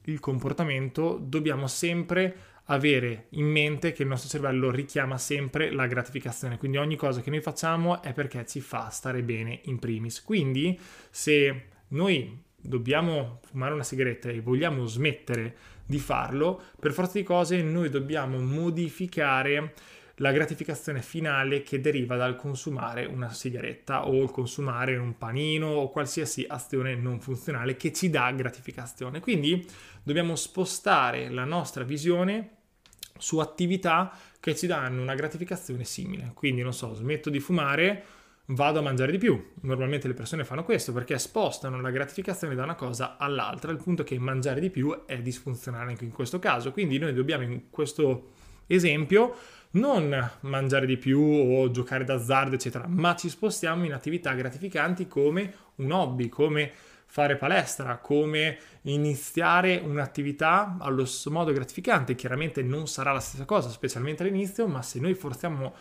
il 0.05 0.21
comportamento 0.21 1.19
dobbiamo 1.21 1.67
sempre 1.67 2.55
avere 2.66 3.26
in 3.30 3.46
mente 3.46 3.92
che 3.92 4.02
il 4.02 4.08
nostro 4.08 4.28
cervello 4.28 4.70
richiama 4.70 5.18
sempre 5.18 5.70
la 5.70 5.87
gratificazione, 5.87 6.58
quindi 6.58 6.78
ogni 6.78 6.96
cosa 6.96 7.20
che 7.20 7.30
noi 7.30 7.40
facciamo 7.40 8.02
è 8.02 8.12
perché 8.12 8.44
ci 8.46 8.61
fa 8.61 8.88
stare 8.88 9.23
bene 9.23 9.61
in 9.64 9.78
primis. 9.78 10.23
Quindi 10.23 10.78
se 11.11 11.66
noi 11.88 12.42
dobbiamo 12.56 13.40
fumare 13.44 13.75
una 13.75 13.85
sigaretta 13.85 14.28
e 14.28 14.40
vogliamo 14.40 14.85
smettere 14.87 15.56
di 15.87 15.99
farlo, 15.99 16.61
per 16.80 16.92
forza 16.92 17.18
di 17.18 17.25
cose 17.25 17.62
noi 17.62 17.88
dobbiamo 17.88 18.38
modificare 18.38 19.75
la 20.20 20.32
gratificazione 20.32 21.02
finale 21.02 21.62
che 21.62 21.80
deriva 21.80 22.16
dal 22.16 22.37
consumare 22.37 23.04
una 23.04 23.30
sigaretta 23.32 24.08
o 24.08 24.23
il 24.23 24.30
consumare 24.30 24.96
un 24.96 25.18
panino 25.18 25.68
o 25.68 25.90
qualsiasi 25.90 26.46
azione 26.49 26.94
non 26.94 27.20
funzionale 27.20 27.76
che 27.76 27.92
ci 27.92 28.08
dà 28.08 28.30
gratificazione. 28.30 29.20
Quindi 29.20 29.64
dobbiamo 30.02 30.35
spostare 30.35 31.28
la 31.28 31.44
nostra 31.44 31.85
visione 31.85 32.56
su 33.18 33.38
attività 33.38 34.12
che 34.40 34.54
ci 34.54 34.66
danno 34.66 35.02
una 35.02 35.14
gratificazione 35.14 35.85
simile. 35.85 36.32
Quindi 36.35 36.62
non 36.62 36.73
so, 36.73 36.94
smetto 36.94 37.30
di 37.30 37.40
fumare, 37.40 38.04
vado 38.46 38.78
a 38.78 38.82
mangiare 38.82 39.12
di 39.12 39.18
più. 39.18 39.52
Normalmente 39.62 40.08
le 40.08 40.14
persone 40.14 40.44
fanno 40.44 40.64
questo 40.64 40.92
perché 40.92 41.18
spostano 41.18 41.80
la 41.80 41.90
gratificazione 41.90 42.54
da 42.54 42.62
una 42.62 42.75
cosa 42.75 43.16
all'altra, 43.16 43.70
al 43.70 43.78
punto 43.78 44.04
che 44.04 44.18
mangiare 44.18 44.61
di 44.61 44.70
più 44.70 45.04
è 45.06 45.18
disfunzionale 45.18 45.90
anche 45.90 46.04
in 46.04 46.12
questo 46.12 46.38
caso. 46.38 46.73
Quindi 46.73 46.99
noi 46.99 47.12
dobbiamo 47.12 47.44
in 47.44 47.70
questo 47.70 48.30
esempio 48.66 49.35
non 49.73 50.30
mangiare 50.40 50.87
di 50.87 50.96
più 50.96 51.20
o 51.20 51.70
giocare 51.70 52.04
d'azzardo, 52.04 52.54
eccetera, 52.54 52.87
ma 52.87 53.14
ci 53.14 53.28
spostiamo 53.28 53.85
in 53.85 53.92
attività 53.92 54.32
gratificanti 54.32 55.06
come 55.06 55.52
un 55.76 55.90
hobby, 55.90 56.28
come 56.28 56.73
fare 57.07 57.37
palestra, 57.37 57.97
come 57.99 58.59
iniziare 58.83 59.81
un'attività 59.83 60.77
allo 60.79 61.05
stesso 61.05 61.31
modo 61.31 61.53
gratificante. 61.53 62.15
Chiaramente 62.15 62.63
non 62.63 62.87
sarà 62.87 63.13
la 63.13 63.21
stessa 63.21 63.45
cosa, 63.45 63.71
specialmente 63.71 64.23
all'inizio, 64.23 64.67
ma 64.67 64.83
se 64.83 65.01
noi 65.01 65.15
forziamo 65.15 65.75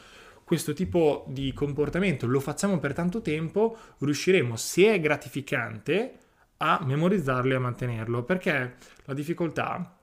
questo 0.45 0.73
tipo 0.73 1.25
di 1.27 1.51
comportamento, 1.53 2.27
lo 2.27 2.39
facciamo 2.39 2.79
per 2.79 2.93
tanto 2.93 3.21
tempo, 3.21 3.77
riusciremo, 3.97 4.55
se 4.55 4.93
è 4.93 4.99
gratificante, 4.99 6.19
a 6.57 6.81
memorizzarlo 6.85 7.51
e 7.51 7.55
a 7.55 7.59
mantenerlo, 7.59 8.23
perché 8.23 8.75
la 9.03 9.13
difficoltà 9.13 9.97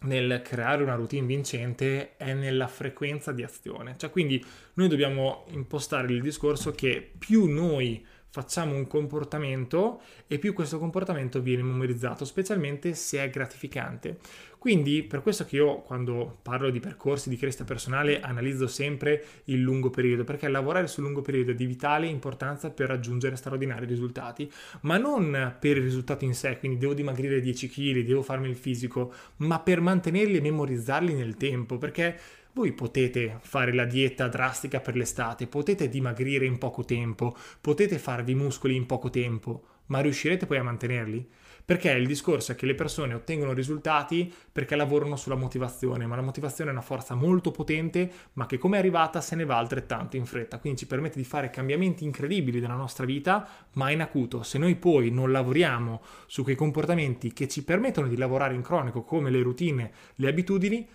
nel 0.00 0.42
creare 0.42 0.82
una 0.82 0.96
routine 0.96 1.26
vincente 1.26 2.16
è 2.16 2.34
nella 2.34 2.66
frequenza 2.66 3.32
di 3.32 3.42
azione. 3.42 3.94
Cioè, 3.96 4.10
quindi 4.10 4.44
noi 4.74 4.88
dobbiamo 4.88 5.46
impostare 5.50 6.12
il 6.12 6.20
discorso 6.20 6.72
che 6.72 7.10
più 7.16 7.46
noi 7.46 8.04
facciamo 8.34 8.74
un 8.74 8.88
comportamento 8.88 10.00
e 10.26 10.40
più 10.40 10.54
questo 10.54 10.80
comportamento 10.80 11.40
viene 11.40 11.62
memorizzato, 11.62 12.24
specialmente 12.24 12.92
se 12.94 13.22
è 13.22 13.30
gratificante. 13.30 14.18
Quindi 14.58 15.04
per 15.04 15.22
questo 15.22 15.44
che 15.44 15.54
io 15.54 15.82
quando 15.82 16.38
parlo 16.42 16.70
di 16.70 16.80
percorsi 16.80 17.28
di 17.28 17.36
crescita 17.36 17.62
personale 17.62 18.18
analizzo 18.18 18.66
sempre 18.66 19.24
il 19.44 19.60
lungo 19.60 19.88
periodo, 19.90 20.24
perché 20.24 20.48
lavorare 20.48 20.88
sul 20.88 21.04
lungo 21.04 21.22
periodo 21.22 21.52
è 21.52 21.54
di 21.54 21.64
vitale 21.64 22.08
importanza 22.08 22.70
per 22.70 22.88
raggiungere 22.88 23.36
straordinari 23.36 23.86
risultati, 23.86 24.50
ma 24.80 24.98
non 24.98 25.54
per 25.60 25.76
il 25.76 25.84
risultato 25.84 26.24
in 26.24 26.34
sé, 26.34 26.58
quindi 26.58 26.76
devo 26.76 26.94
dimagrire 26.94 27.40
10 27.40 27.68
kg, 27.68 28.00
devo 28.00 28.22
farmi 28.22 28.48
il 28.48 28.56
fisico, 28.56 29.12
ma 29.36 29.60
per 29.60 29.80
mantenerli 29.80 30.38
e 30.38 30.40
memorizzarli 30.40 31.14
nel 31.14 31.36
tempo, 31.36 31.78
perché 31.78 32.18
voi 32.54 32.72
potete 32.72 33.38
fare 33.40 33.74
la 33.74 33.84
dieta 33.84 34.28
drastica 34.28 34.78
per 34.78 34.94
l'estate, 34.94 35.48
potete 35.48 35.88
dimagrire 35.88 36.46
in 36.46 36.56
poco 36.58 36.84
tempo, 36.84 37.36
potete 37.60 37.98
farvi 37.98 38.36
muscoli 38.36 38.76
in 38.76 38.86
poco 38.86 39.10
tempo, 39.10 39.64
ma 39.86 39.98
riuscirete 39.98 40.46
poi 40.46 40.58
a 40.58 40.62
mantenerli? 40.62 41.28
Perché 41.64 41.90
il 41.90 42.06
discorso 42.06 42.52
è 42.52 42.54
che 42.54 42.66
le 42.66 42.76
persone 42.76 43.14
ottengono 43.14 43.54
risultati 43.54 44.32
perché 44.52 44.76
lavorano 44.76 45.16
sulla 45.16 45.34
motivazione, 45.34 46.06
ma 46.06 46.14
la 46.14 46.22
motivazione 46.22 46.70
è 46.70 46.72
una 46.72 46.82
forza 46.82 47.16
molto 47.16 47.50
potente, 47.50 48.08
ma 48.34 48.46
che 48.46 48.58
come 48.58 48.76
è 48.76 48.78
arrivata 48.78 49.20
se 49.20 49.34
ne 49.34 49.44
va 49.44 49.58
altrettanto 49.58 50.16
in 50.16 50.24
fretta, 50.24 50.60
quindi 50.60 50.78
ci 50.78 50.86
permette 50.86 51.18
di 51.18 51.24
fare 51.24 51.50
cambiamenti 51.50 52.04
incredibili 52.04 52.60
nella 52.60 52.74
nostra 52.74 53.04
vita, 53.04 53.48
ma 53.72 53.90
in 53.90 54.00
acuto. 54.00 54.44
Se 54.44 54.58
noi 54.58 54.76
poi 54.76 55.10
non 55.10 55.32
lavoriamo 55.32 56.02
su 56.26 56.44
quei 56.44 56.54
comportamenti 56.54 57.32
che 57.32 57.48
ci 57.48 57.64
permettono 57.64 58.06
di 58.06 58.16
lavorare 58.16 58.54
in 58.54 58.62
cronico, 58.62 59.02
come 59.02 59.30
le 59.30 59.42
routine, 59.42 59.90
le 60.16 60.28
abitudini, 60.28 60.86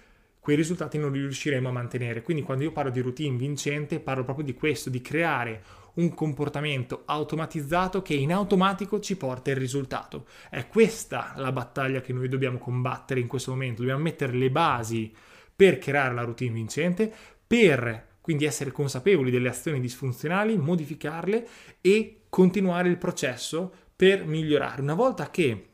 quei 0.50 0.62
risultati 0.62 0.98
non 0.98 1.12
li 1.12 1.20
riusciremo 1.20 1.70
a 1.70 1.72
mantenere. 1.72 2.24
Quindi 2.24 2.42
quando 2.42 2.64
io 2.64 2.72
parlo 2.72 2.90
di 2.90 3.02
routine 3.02 3.38
vincente 3.38 4.00
parlo 4.00 4.24
proprio 4.24 4.44
di 4.44 4.56
questo, 4.56 4.90
di 4.90 5.00
creare 5.00 5.62
un 5.96 6.12
comportamento 6.16 7.04
automatizzato 7.06 8.02
che 8.02 8.16
in 8.16 8.34
automatico 8.34 9.00
ci 9.00 9.16
porta 9.16 9.52
il 9.52 9.58
risultato. 9.58 10.26
È 10.50 10.68
questa 10.68 11.34
la 11.36 11.52
battaglia 11.52 12.02
che 12.02 12.14
noi 12.14 12.28
dobbiamo 12.30 12.58
combattere 12.58 13.20
in 13.20 13.28
questo 13.28 13.52
momento, 13.52 13.82
dobbiamo 13.82 14.02
mettere 14.02 14.34
le 14.34 14.50
basi 14.50 15.14
per 15.56 15.78
creare 15.78 16.16
la 16.16 16.24
routine 16.24 16.52
vincente, 16.52 17.14
per 17.46 18.08
quindi 18.20 18.46
essere 18.46 18.72
consapevoli 18.72 19.30
delle 19.30 19.50
azioni 19.50 19.80
disfunzionali, 19.80 20.58
modificarle 20.58 21.48
e 21.80 22.22
continuare 22.28 22.90
il 22.90 22.98
processo 22.98 23.72
per 23.96 24.26
migliorare. 24.26 24.82
Una 24.82 24.96
volta 24.96 25.30
che 25.30 25.69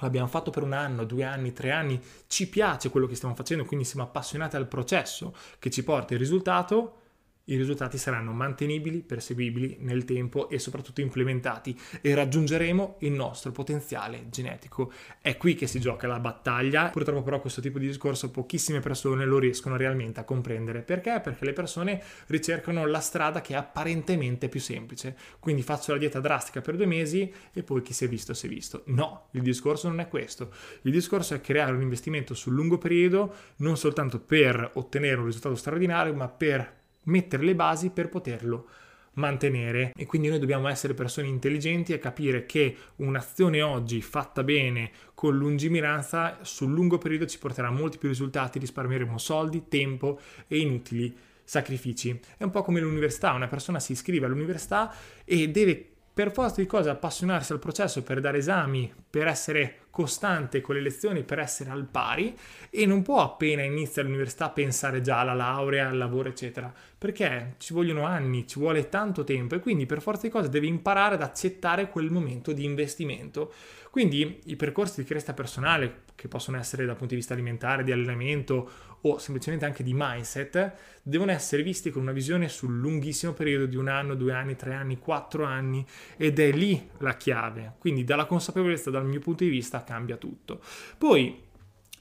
l'abbiamo 0.00 0.26
fatto 0.26 0.50
per 0.50 0.62
un 0.62 0.72
anno, 0.72 1.04
due 1.04 1.24
anni, 1.24 1.52
tre 1.52 1.70
anni, 1.70 2.00
ci 2.26 2.48
piace 2.48 2.90
quello 2.90 3.06
che 3.06 3.14
stiamo 3.14 3.34
facendo, 3.34 3.64
quindi 3.64 3.84
siamo 3.84 4.04
appassionati 4.04 4.56
al 4.56 4.68
processo 4.68 5.34
che 5.58 5.70
ci 5.70 5.82
porta 5.84 6.14
il 6.14 6.20
risultato, 6.20 7.00
i 7.46 7.56
risultati 7.56 7.98
saranno 7.98 8.32
mantenibili, 8.32 9.00
perseguibili 9.00 9.78
nel 9.80 10.04
tempo 10.04 10.48
e 10.48 10.58
soprattutto 10.58 11.00
implementati 11.00 11.78
e 12.00 12.14
raggiungeremo 12.14 12.96
il 13.00 13.12
nostro 13.12 13.52
potenziale 13.52 14.26
genetico. 14.30 14.92
È 15.20 15.36
qui 15.36 15.54
che 15.54 15.66
si 15.66 15.80
gioca 15.80 16.06
la 16.06 16.18
battaglia. 16.18 16.88
Purtroppo 16.88 17.22
però 17.22 17.40
questo 17.40 17.60
tipo 17.60 17.78
di 17.78 17.86
discorso 17.86 18.30
pochissime 18.30 18.80
persone 18.80 19.24
lo 19.24 19.38
riescono 19.38 19.76
realmente 19.76 20.20
a 20.20 20.24
comprendere. 20.24 20.82
Perché? 20.82 21.20
Perché 21.22 21.44
le 21.44 21.52
persone 21.52 22.02
ricercano 22.26 22.86
la 22.86 23.00
strada 23.00 23.40
che 23.40 23.54
è 23.54 23.56
apparentemente 23.56 24.48
più 24.48 24.60
semplice. 24.60 25.16
Quindi 25.38 25.62
faccio 25.62 25.92
la 25.92 25.98
dieta 25.98 26.20
drastica 26.20 26.60
per 26.60 26.76
due 26.76 26.86
mesi 26.86 27.32
e 27.52 27.62
poi 27.62 27.82
chi 27.82 27.92
si 27.92 28.04
è 28.04 28.08
visto 28.08 28.34
si 28.34 28.46
è 28.46 28.48
visto. 28.48 28.82
No, 28.86 29.28
il 29.32 29.42
discorso 29.42 29.88
non 29.88 30.00
è 30.00 30.08
questo. 30.08 30.52
Il 30.82 30.92
discorso 30.92 31.34
è 31.34 31.40
creare 31.40 31.72
un 31.72 31.82
investimento 31.82 32.34
sul 32.34 32.54
lungo 32.54 32.78
periodo 32.78 33.34
non 33.56 33.76
soltanto 33.76 34.18
per 34.20 34.70
ottenere 34.74 35.18
un 35.18 35.26
risultato 35.26 35.54
straordinario, 35.54 36.14
ma 36.14 36.28
per 36.28 36.84
mettere 37.06 37.44
le 37.44 37.54
basi 37.54 37.90
per 37.90 38.08
poterlo 38.08 38.68
mantenere 39.16 39.92
e 39.96 40.06
quindi 40.06 40.28
noi 40.28 40.38
dobbiamo 40.38 40.68
essere 40.68 40.94
persone 40.94 41.28
intelligenti 41.28 41.92
e 41.92 41.98
capire 41.98 42.46
che 42.46 42.76
un'azione 42.96 43.62
oggi 43.62 44.02
fatta 44.02 44.42
bene 44.42 44.90
con 45.14 45.36
lungimiranza 45.36 46.38
sul 46.42 46.72
lungo 46.72 46.98
periodo 46.98 47.26
ci 47.26 47.38
porterà 47.38 47.70
molti 47.70 47.98
più 47.98 48.08
risultati, 48.08 48.58
risparmieremo 48.58 49.18
soldi, 49.18 49.68
tempo 49.68 50.20
e 50.46 50.58
inutili 50.58 51.16
sacrifici. 51.44 52.18
È 52.36 52.44
un 52.44 52.50
po' 52.50 52.62
come 52.62 52.80
l'università, 52.80 53.32
una 53.32 53.48
persona 53.48 53.80
si 53.80 53.92
iscrive 53.92 54.26
all'università 54.26 54.92
e 55.24 55.48
deve 55.48 55.95
per 56.16 56.32
forza 56.32 56.62
di 56.62 56.66
cose 56.66 56.88
appassionarsi 56.88 57.52
al 57.52 57.58
processo 57.58 58.02
per 58.02 58.20
dare 58.20 58.38
esami, 58.38 58.90
per 59.10 59.26
essere 59.26 59.80
costante 59.90 60.62
con 60.62 60.74
le 60.74 60.80
lezioni, 60.80 61.24
per 61.24 61.38
essere 61.38 61.68
al 61.68 61.84
pari 61.84 62.34
e 62.70 62.86
non 62.86 63.02
può 63.02 63.20
appena 63.20 63.62
inizia 63.62 64.02
l'università 64.02 64.48
pensare 64.48 65.02
già 65.02 65.18
alla 65.18 65.34
laurea, 65.34 65.90
al 65.90 65.98
lavoro, 65.98 66.30
eccetera, 66.30 66.72
perché 66.96 67.56
ci 67.58 67.74
vogliono 67.74 68.06
anni, 68.06 68.46
ci 68.46 68.58
vuole 68.58 68.88
tanto 68.88 69.24
tempo 69.24 69.56
e 69.56 69.60
quindi 69.60 69.84
per 69.84 70.00
forza 70.00 70.22
di 70.22 70.32
cose 70.32 70.48
deve 70.48 70.66
imparare 70.66 71.16
ad 71.16 71.22
accettare 71.22 71.90
quel 71.90 72.10
momento 72.10 72.52
di 72.52 72.64
investimento. 72.64 73.52
Quindi 73.90 74.40
i 74.44 74.56
percorsi 74.56 75.02
di 75.02 75.06
crescita 75.06 75.34
personale, 75.34 76.04
che 76.14 76.28
possono 76.28 76.56
essere 76.56 76.86
dal 76.86 76.96
punto 76.96 77.12
di 77.12 77.20
vista 77.20 77.34
alimentare, 77.34 77.84
di 77.84 77.92
allenamento 77.92 78.70
o 79.02 79.18
semplicemente 79.18 79.64
anche 79.64 79.82
di 79.82 79.92
mindset, 79.94 80.74
devono 81.02 81.30
essere 81.30 81.62
visti 81.62 81.90
con 81.90 82.02
una 82.02 82.12
visione 82.12 82.48
sul 82.48 82.78
lunghissimo 82.78 83.32
periodo 83.32 83.66
di 83.66 83.76
un 83.76 83.88
anno, 83.88 84.14
due 84.14 84.32
anni, 84.32 84.56
tre 84.56 84.74
anni, 84.74 84.98
quattro 84.98 85.44
anni 85.44 85.84
ed 86.16 86.38
è 86.38 86.50
lì 86.50 86.88
la 86.98 87.16
chiave. 87.16 87.74
Quindi 87.78 88.04
dalla 88.04 88.26
consapevolezza, 88.26 88.90
dal 88.90 89.06
mio 89.06 89.20
punto 89.20 89.44
di 89.44 89.50
vista, 89.50 89.84
cambia 89.84 90.16
tutto. 90.16 90.60
Poi, 90.98 91.42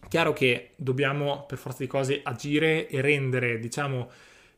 chiaro 0.08 0.34
che 0.34 0.72
dobbiamo 0.78 1.46
per 1.46 1.58
forza 1.58 1.84
di 1.84 1.88
cose 1.88 2.22
agire 2.24 2.88
e 2.88 3.02
rendere, 3.02 3.60
diciamo, 3.60 4.10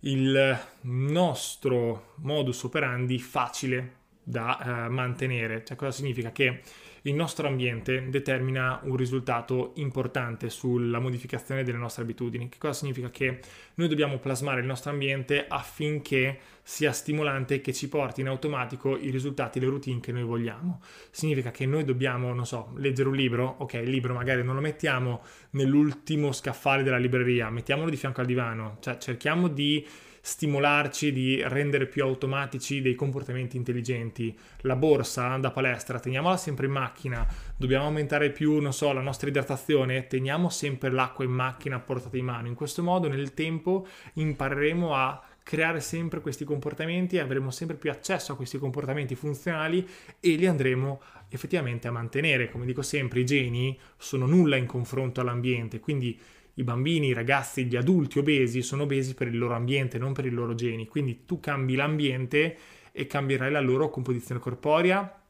il 0.02 0.58
nostro 0.82 2.14
modus 2.18 2.64
operandi 2.64 3.20
facile 3.20 3.97
da 4.28 4.60
eh, 4.60 4.90
mantenere. 4.90 5.64
Cioè 5.64 5.78
cosa 5.78 5.92
significa? 5.92 6.34
Che 6.34 6.62
il 7.04 7.14
nostro 7.14 7.48
ambiente 7.48 8.10
determina 8.10 8.82
un 8.84 8.98
risultato 8.98 9.72
importante 9.76 10.50
sulla 10.50 11.00
modificazione 11.00 11.64
delle 11.64 11.78
nostre 11.78 12.04
abitudini. 12.04 12.50
Che 12.50 12.58
cosa 12.58 12.74
significa? 12.74 13.10
Che 13.10 13.40
noi 13.76 13.88
dobbiamo 13.88 14.18
plasmare 14.18 14.60
il 14.60 14.66
nostro 14.68 14.92
ambiente 14.92 15.46
affinché 15.48 16.38
sia 16.62 16.92
stimolante 16.92 17.56
e 17.56 17.62
che 17.62 17.72
ci 17.72 17.88
porti 17.88 18.20
in 18.20 18.28
automatico 18.28 18.98
i 18.98 19.10
risultati, 19.10 19.62
le 19.62 19.68
routine 19.68 20.02
che 20.02 20.12
noi 20.12 20.24
vogliamo. 20.24 20.82
Significa 21.10 21.50
che 21.50 21.66
noi 21.66 21.86
dobbiamo, 21.86 22.34
non 22.34 22.46
so, 22.46 22.74
leggere 22.76 23.08
un 23.08 23.16
libro, 23.16 23.56
ok, 23.60 23.76
il 23.76 23.90
libro 23.90 24.14
magari 24.14 24.44
non 24.44 24.56
lo 24.56 24.62
mettiamo 24.62 25.22
nell'ultimo 25.52 26.34
scaffale 26.34 26.84
della 26.84 26.98
libreria, 26.98 27.50
mettiamolo 27.50 27.90
di 27.90 27.96
fianco 27.96 28.20
al 28.20 28.28
divano, 28.28 28.78
cioè 28.82 28.98
cerchiamo 28.98 29.48
di 29.48 29.88
stimolarci 30.28 31.14
di 31.14 31.42
rendere 31.42 31.86
più 31.86 32.04
automatici 32.04 32.82
dei 32.82 32.96
comportamenti 32.96 33.56
intelligenti. 33.56 34.38
La 34.64 34.76
borsa 34.76 35.38
da 35.38 35.52
palestra, 35.52 36.02
teniamola 36.02 36.36
sempre 36.36 36.66
in 36.66 36.74
macchina. 36.74 37.26
Dobbiamo 37.56 37.86
aumentare 37.86 38.32
più, 38.32 38.60
non 38.60 38.74
so, 38.74 38.92
la 38.92 39.00
nostra 39.00 39.30
idratazione, 39.30 40.06
teniamo 40.08 40.50
sempre 40.50 40.90
l'acqua 40.90 41.24
in 41.24 41.32
macchina 41.32 41.78
a 41.78 41.80
portata 41.80 42.18
di 42.18 42.22
mano. 42.22 42.48
In 42.48 42.56
questo 42.56 42.84
modo 42.84 43.08
nel 43.08 43.34
tempo 43.34 43.88
impareremo 44.16 44.94
a 44.94 45.24
creare 45.44 45.80
sempre 45.80 46.20
questi 46.20 46.44
comportamenti 46.44 47.16
e 47.16 47.20
avremo 47.20 47.50
sempre 47.50 47.78
più 47.78 47.90
accesso 47.90 48.34
a 48.34 48.36
questi 48.36 48.58
comportamenti 48.58 49.16
funzionali 49.16 49.88
e 50.20 50.36
li 50.36 50.46
andremo 50.46 51.02
effettivamente 51.30 51.88
a 51.88 51.92
mantenere. 51.92 52.52
Come 52.52 52.66
dico 52.66 52.82
sempre, 52.82 53.22
i 53.22 53.26
geni 53.26 53.80
sono 53.96 54.26
nulla 54.26 54.58
in 54.58 54.66
confronto 54.66 55.22
all'ambiente, 55.22 55.80
quindi 55.80 56.20
i 56.58 56.64
bambini, 56.64 57.08
i 57.08 57.14
ragazzi, 57.14 57.66
gli 57.66 57.76
adulti 57.76 58.20
obesi 58.20 58.62
sono 58.62 58.84
obesi 58.84 59.14
per 59.14 59.28
il 59.28 59.38
loro 59.38 59.54
ambiente, 59.54 59.98
non 59.98 60.14
per 60.14 60.26
i 60.26 60.32
loro 60.32 60.56
geni. 60.56 60.88
Quindi 60.88 61.26
tu 61.26 61.40
cambi 61.40 61.76
l'ambiente 61.76 62.58
e 62.92 63.06
cambierai 63.06 63.52
la 63.52 63.60
loro 63.60 63.90
composizione 63.90 64.42
corporea 64.42 65.22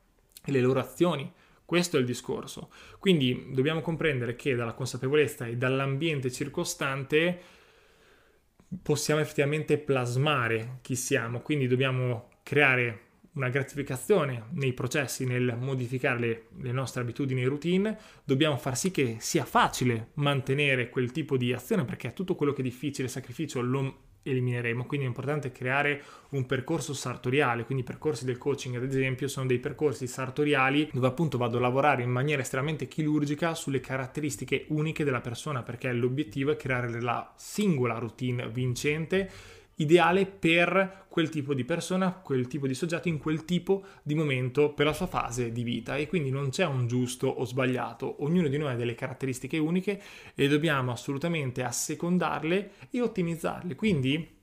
e 0.44 0.52
le 0.52 0.62
loro 0.62 0.80
azioni. 0.80 1.30
Questo 1.66 1.98
è 1.98 2.00
il 2.00 2.06
discorso. 2.06 2.72
Quindi 2.98 3.48
dobbiamo 3.52 3.82
comprendere 3.82 4.38
che 4.38 4.56
dalla 4.56 4.74
consapevolezza 4.74 5.46
e 5.46 5.58
dall'ambiente 5.58 6.32
circostante 6.32 7.40
possiamo 8.82 9.20
effettivamente 9.20 9.78
plasmare 9.78 10.80
chi 10.82 10.96
siamo. 10.96 11.42
Quindi 11.42 11.68
dobbiamo 11.68 12.30
creare 12.42 13.07
una 13.38 13.50
gratificazione 13.50 14.48
nei 14.54 14.74
processi, 14.74 15.26
nel 15.26 15.56
modificare 15.60 16.20
le, 16.20 16.44
le, 16.60 16.72
nostre 16.72 17.02
abitudini 17.02 17.44
e 17.44 17.48
routine, 17.48 17.98
dobbiamo 18.24 18.58
far 18.58 18.76
sì 18.76 18.92
che 18.92 19.18
sia 19.20 19.46
facile 19.46 20.10
mantenere 20.16 20.90
quel 20.90 21.12
tipo 21.12 21.38
di 21.38 21.54
azione 21.54 21.86
perché 21.86 22.14
tutto 22.14 22.36
quello 22.36 22.52
che 22.52 22.62
è 22.62 22.64
difficile, 22.64 23.08
sacrificio 23.08 23.62
lo 23.62 24.06
elimineremo, 24.24 24.86
quindi 24.86 25.06
è 25.06 25.10
importante 25.10 25.52
creare 25.52 26.02
un 26.32 26.46
percorso 26.46 26.94
sartoriale, 26.94 27.64
quindi 27.64 27.84
i 27.84 27.88
percorsi 27.88 28.26
del 28.26 28.38
coaching 28.38 28.76
ad 28.76 28.84
esempio 28.84 29.28
sono 29.28 29.46
dei 29.46 29.60
percorsi 29.60 30.06
sartoriali 30.08 30.90
dove 30.92 31.08
appunto 31.08 31.38
vado 31.38 31.58
a 31.58 31.62
lavorare 31.62 32.04
in 32.04 32.10
maniera 32.10 32.42
estremamente 32.42 32.88
chirurgica 32.88 33.54
sulle 33.54 33.80
caratteristiche 33.80 34.66
uniche 34.70 35.06
della 35.06 35.22
persona 35.22 35.64
perché 35.64 35.94
l'obiettivo 35.94 36.52
è 36.52 36.58
creare 36.58 37.00
la 37.02 37.34
singola 37.38 37.98
routine 38.00 38.50
vincente 38.50 39.30
ideale 39.78 40.26
per 40.26 41.06
quel 41.10 41.30
tipo 41.30 41.54
di 41.54 41.64
persona, 41.64 42.12
quel 42.12 42.48
tipo 42.48 42.68
di 42.68 42.74
soggetto 42.74 43.08
in 43.08 43.18
quel 43.18 43.44
tipo 43.44 43.84
di 44.04 44.14
momento 44.14 44.72
per 44.74 44.86
la 44.86 44.94
sua 44.94 45.08
fase 45.08 45.52
di 45.52 45.64
vita 45.64 45.96
e 45.96 46.08
quindi 46.08 46.30
non 46.30 46.50
c'è 46.50 46.66
un 46.66 46.88
giusto 46.88 47.28
o 47.28 47.44
sbagliato, 47.46 48.24
ognuno 48.24 48.48
di 48.48 48.58
noi 48.58 48.74
ha 48.74 48.76
delle 48.76 48.96
caratteristiche 48.96 49.58
uniche 49.58 50.02
e 50.36 50.48
dobbiamo 50.48 50.92
assolutamente 50.92 51.64
assecondarle 51.64 52.72
e 52.92 53.02
ottimizzarle. 53.02 53.76
Quindi 53.76 54.36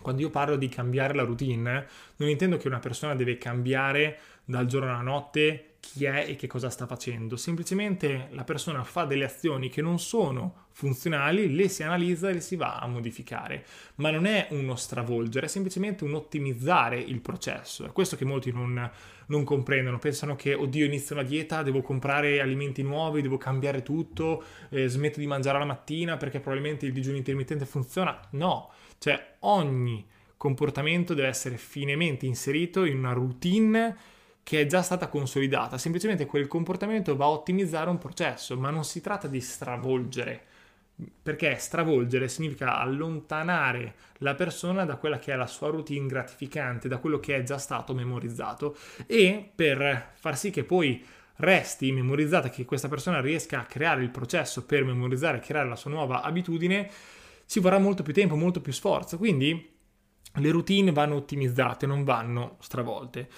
quando 0.00 0.22
io 0.22 0.30
parlo 0.30 0.56
di 0.56 0.68
cambiare 0.68 1.14
la 1.14 1.24
routine, 1.24 1.86
non 2.16 2.28
intendo 2.28 2.56
che 2.56 2.68
una 2.68 2.78
persona 2.78 3.14
deve 3.14 3.38
cambiare 3.38 4.18
dal 4.44 4.66
giorno 4.66 4.90
alla 4.90 5.02
notte 5.02 5.69
chi 5.80 6.04
è 6.04 6.26
e 6.28 6.36
che 6.36 6.46
cosa 6.46 6.70
sta 6.70 6.86
facendo. 6.86 7.36
Semplicemente 7.36 8.28
la 8.30 8.44
persona 8.44 8.84
fa 8.84 9.04
delle 9.04 9.24
azioni 9.24 9.68
che 9.70 9.82
non 9.82 9.98
sono 9.98 10.66
funzionali, 10.72 11.52
le 11.54 11.68
si 11.68 11.82
analizza 11.82 12.28
e 12.28 12.34
le 12.34 12.40
si 12.40 12.54
va 12.54 12.78
a 12.78 12.86
modificare. 12.86 13.64
Ma 13.96 14.10
non 14.10 14.26
è 14.26 14.48
uno 14.50 14.76
stravolgere, 14.76 15.46
è 15.46 15.48
semplicemente 15.48 16.04
un 16.04 16.14
ottimizzare 16.14 17.00
il 17.00 17.20
processo. 17.20 17.86
È 17.86 17.92
questo 17.92 18.16
che 18.16 18.24
molti 18.24 18.52
non, 18.52 18.88
non 19.26 19.44
comprendono. 19.44 19.98
Pensano 19.98 20.36
che, 20.36 20.54
oddio, 20.54 20.84
inizio 20.84 21.16
una 21.16 21.24
dieta, 21.24 21.62
devo 21.62 21.80
comprare 21.80 22.40
alimenti 22.40 22.82
nuovi, 22.82 23.22
devo 23.22 23.38
cambiare 23.38 23.82
tutto, 23.82 24.44
eh, 24.68 24.86
smetto 24.86 25.18
di 25.18 25.26
mangiare 25.26 25.58
la 25.58 25.64
mattina 25.64 26.16
perché 26.16 26.40
probabilmente 26.40 26.86
il 26.86 26.92
digiuno 26.92 27.16
intermittente 27.16 27.64
funziona. 27.64 28.20
No, 28.32 28.70
cioè 28.98 29.36
ogni 29.40 30.06
comportamento 30.36 31.14
deve 31.14 31.28
essere 31.28 31.56
finemente 31.56 32.26
inserito 32.26 32.84
in 32.84 32.96
una 32.96 33.12
routine 33.12 33.96
che 34.42 34.62
è 34.62 34.66
già 34.66 34.82
stata 34.82 35.08
consolidata, 35.08 35.78
semplicemente 35.78 36.26
quel 36.26 36.46
comportamento 36.46 37.16
va 37.16 37.26
a 37.26 37.30
ottimizzare 37.30 37.90
un 37.90 37.98
processo, 37.98 38.56
ma 38.58 38.70
non 38.70 38.84
si 38.84 39.00
tratta 39.00 39.28
di 39.28 39.40
stravolgere, 39.40 40.42
perché 41.22 41.56
stravolgere 41.56 42.28
significa 42.28 42.78
allontanare 42.78 43.94
la 44.18 44.34
persona 44.34 44.84
da 44.84 44.96
quella 44.96 45.18
che 45.18 45.32
è 45.32 45.36
la 45.36 45.46
sua 45.46 45.68
routine 45.70 46.06
gratificante, 46.06 46.88
da 46.88 46.98
quello 46.98 47.20
che 47.20 47.36
è 47.36 47.42
già 47.42 47.58
stato 47.58 47.94
memorizzato 47.94 48.76
e 49.06 49.50
per 49.54 50.12
far 50.14 50.36
sì 50.36 50.50
che 50.50 50.64
poi 50.64 51.04
resti 51.36 51.90
memorizzata, 51.92 52.50
che 52.50 52.64
questa 52.64 52.88
persona 52.88 53.20
riesca 53.20 53.60
a 53.60 53.64
creare 53.64 54.02
il 54.02 54.10
processo 54.10 54.64
per 54.64 54.84
memorizzare 54.84 55.38
e 55.38 55.40
creare 55.40 55.68
la 55.68 55.76
sua 55.76 55.90
nuova 55.90 56.22
abitudine, 56.22 56.90
ci 57.46 57.60
vorrà 57.60 57.78
molto 57.78 58.02
più 58.02 58.12
tempo, 58.12 58.36
molto 58.36 58.60
più 58.60 58.72
sforzo, 58.72 59.16
quindi 59.16 59.78
le 60.34 60.50
routine 60.50 60.92
vanno 60.92 61.16
ottimizzate, 61.16 61.86
non 61.86 62.04
vanno 62.04 62.56
stravolte. 62.60 63.28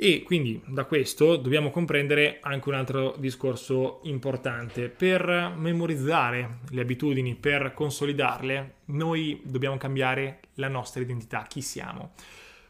E 0.00 0.22
quindi 0.22 0.62
da 0.64 0.84
questo 0.84 1.34
dobbiamo 1.34 1.70
comprendere 1.70 2.38
anche 2.40 2.68
un 2.68 2.76
altro 2.76 3.16
discorso 3.18 3.98
importante. 4.04 4.90
Per 4.90 5.54
memorizzare 5.56 6.58
le 6.70 6.82
abitudini, 6.82 7.34
per 7.34 7.74
consolidarle, 7.74 8.74
noi 8.86 9.40
dobbiamo 9.42 9.76
cambiare 9.76 10.38
la 10.54 10.68
nostra 10.68 11.02
identità, 11.02 11.46
chi 11.48 11.60
siamo. 11.62 12.12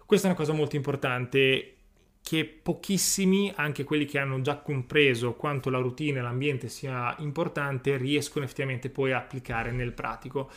Questa 0.07 0.27
è 0.27 0.31
una 0.31 0.39
cosa 0.39 0.55
molto 0.55 0.77
importante 0.77 1.75
che 2.23 2.47
pochissimi, 2.47 3.53
anche 3.55 3.85
quelli 3.85 4.07
che 4.07 4.19
hanno 4.19 4.41
già 4.41 4.57
compreso 4.57 5.35
quanto 5.35 5.69
la 5.69 5.81
routine 5.81 6.21
e 6.21 6.23
l'ambiente 6.23 6.71
sia 6.71 7.15
importante, 7.19 7.99
riescono 7.99 8.47
effettivamente 8.47 8.89
poi 8.89 9.13
a 9.13 9.19
applicare 9.19 9.71
nel 9.71 9.93
pratico. 9.93 10.51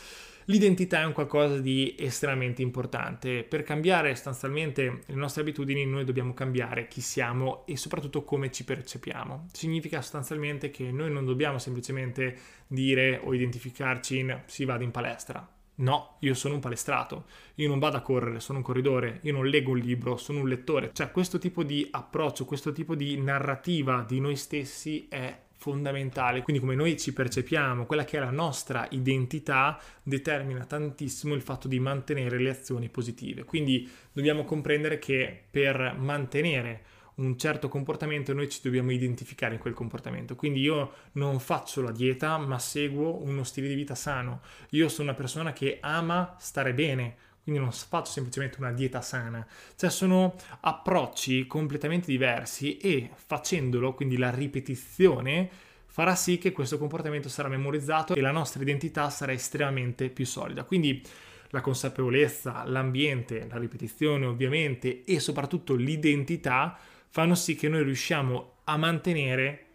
L'identità 0.51 0.99
è 0.99 1.05
un 1.05 1.13
qualcosa 1.13 1.59
di 1.59 1.95
estremamente 1.97 2.61
importante. 2.61 3.43
Per 3.43 3.63
cambiare 3.63 4.13
sostanzialmente 4.13 5.03
le 5.05 5.15
nostre 5.15 5.43
abitudini 5.43 5.85
noi 5.85 6.03
dobbiamo 6.03 6.33
cambiare 6.33 6.89
chi 6.89 6.99
siamo 6.99 7.65
e 7.65 7.77
soprattutto 7.77 8.25
come 8.25 8.51
ci 8.51 8.65
percepiamo. 8.65 9.47
Significa 9.53 10.01
sostanzialmente 10.01 10.69
che 10.69 10.91
noi 10.91 11.09
non 11.09 11.23
dobbiamo 11.23 11.57
semplicemente 11.57 12.37
dire 12.67 13.21
o 13.23 13.33
identificarci 13.33 14.19
in 14.19 14.41
si 14.45 14.65
vada 14.65 14.83
in 14.83 14.91
palestra. 14.91 15.49
No, 15.75 16.17
io 16.19 16.33
sono 16.33 16.55
un 16.55 16.59
palestrato, 16.59 17.27
io 17.55 17.69
non 17.69 17.79
vado 17.79 17.95
a 17.95 18.01
correre, 18.01 18.41
sono 18.41 18.57
un 18.57 18.65
corridore, 18.65 19.19
io 19.21 19.31
non 19.31 19.47
leggo 19.47 19.71
un 19.71 19.79
libro, 19.79 20.17
sono 20.17 20.41
un 20.41 20.49
lettore. 20.49 20.91
Cioè 20.91 21.11
questo 21.11 21.37
tipo 21.37 21.63
di 21.63 21.87
approccio, 21.91 22.43
questo 22.43 22.73
tipo 22.73 22.93
di 22.93 23.17
narrativa 23.21 24.03
di 24.05 24.19
noi 24.19 24.35
stessi 24.35 25.07
è 25.09 25.33
fondamentale. 25.61 26.41
Quindi 26.41 26.59
come 26.59 26.73
noi 26.73 26.97
ci 26.97 27.13
percepiamo, 27.13 27.85
quella 27.85 28.03
che 28.03 28.17
è 28.17 28.19
la 28.19 28.31
nostra 28.31 28.87
identità, 28.89 29.79
determina 30.01 30.65
tantissimo 30.65 31.35
il 31.35 31.43
fatto 31.43 31.67
di 31.67 31.79
mantenere 31.79 32.39
le 32.39 32.49
azioni 32.49 32.89
positive. 32.89 33.43
Quindi 33.43 33.87
dobbiamo 34.11 34.43
comprendere 34.43 34.97
che 34.97 35.43
per 35.51 35.95
mantenere 35.99 36.81
un 37.15 37.37
certo 37.37 37.67
comportamento 37.67 38.33
noi 38.33 38.49
ci 38.49 38.59
dobbiamo 38.63 38.91
identificare 38.91 39.53
in 39.53 39.59
quel 39.59 39.75
comportamento. 39.75 40.35
Quindi 40.35 40.61
io 40.61 40.93
non 41.13 41.39
faccio 41.39 41.83
la 41.83 41.91
dieta, 41.91 42.39
ma 42.39 42.57
seguo 42.57 43.23
uno 43.23 43.43
stile 43.43 43.67
di 43.67 43.75
vita 43.75 43.93
sano. 43.93 44.41
Io 44.71 44.89
sono 44.89 45.09
una 45.09 45.17
persona 45.17 45.53
che 45.53 45.77
ama 45.79 46.35
stare 46.39 46.73
bene, 46.73 47.15
quindi 47.43 47.61
non 47.61 47.71
faccio 47.71 48.11
semplicemente 48.11 48.57
una 48.59 48.71
dieta 48.71 49.01
sana, 49.01 49.45
cioè 49.75 49.89
sono 49.89 50.35
approcci 50.61 51.47
completamente 51.47 52.07
diversi 52.07 52.77
e 52.77 53.09
facendolo, 53.13 53.93
quindi 53.93 54.17
la 54.17 54.29
ripetizione, 54.29 55.49
farà 55.87 56.15
sì 56.15 56.37
che 56.37 56.51
questo 56.51 56.77
comportamento 56.77 57.27
sarà 57.27 57.49
memorizzato 57.49 58.13
e 58.13 58.21
la 58.21 58.31
nostra 58.31 58.61
identità 58.61 59.09
sarà 59.09 59.33
estremamente 59.33 60.09
più 60.09 60.25
solida. 60.25 60.63
Quindi 60.63 61.01
la 61.49 61.61
consapevolezza, 61.61 62.63
l'ambiente, 62.65 63.45
la 63.49 63.57
ripetizione 63.57 64.25
ovviamente 64.25 65.03
e 65.03 65.19
soprattutto 65.19 65.75
l'identità 65.75 66.77
fanno 67.09 67.35
sì 67.35 67.55
che 67.55 67.67
noi 67.67 67.83
riusciamo 67.83 68.53
a 68.63 68.77
mantenere 68.77 69.65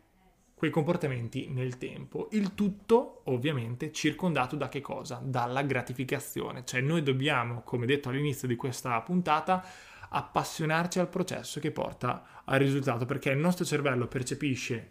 quei 0.58 0.70
comportamenti 0.70 1.48
nel 1.48 1.76
tempo. 1.76 2.28
Il 2.32 2.54
tutto 2.54 3.20
ovviamente 3.24 3.92
circondato 3.92 4.56
da 4.56 4.70
che 4.70 4.80
cosa? 4.80 5.20
Dalla 5.22 5.60
gratificazione, 5.60 6.64
cioè 6.64 6.80
noi 6.80 7.02
dobbiamo, 7.02 7.60
come 7.60 7.84
detto 7.84 8.08
all'inizio 8.08 8.48
di 8.48 8.56
questa 8.56 8.98
puntata, 9.02 9.62
appassionarci 10.08 10.98
al 10.98 11.10
processo 11.10 11.60
che 11.60 11.72
porta 11.72 12.42
al 12.46 12.58
risultato, 12.58 13.04
perché 13.04 13.28
il 13.28 13.38
nostro 13.38 13.66
cervello 13.66 14.06
percepisce 14.06 14.90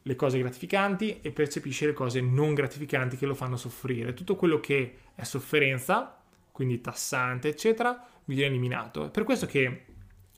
le 0.00 0.16
cose 0.16 0.38
gratificanti 0.38 1.20
e 1.20 1.32
percepisce 1.32 1.84
le 1.84 1.92
cose 1.92 2.22
non 2.22 2.54
gratificanti 2.54 3.18
che 3.18 3.26
lo 3.26 3.34
fanno 3.34 3.58
soffrire. 3.58 4.14
Tutto 4.14 4.36
quello 4.36 4.58
che 4.58 5.00
è 5.14 5.22
sofferenza, 5.22 6.18
quindi 6.50 6.80
tassante, 6.80 7.48
eccetera, 7.48 8.02
viene 8.24 8.54
eliminato. 8.54 9.04
È 9.04 9.10
per 9.10 9.24
questo 9.24 9.44
che 9.44 9.84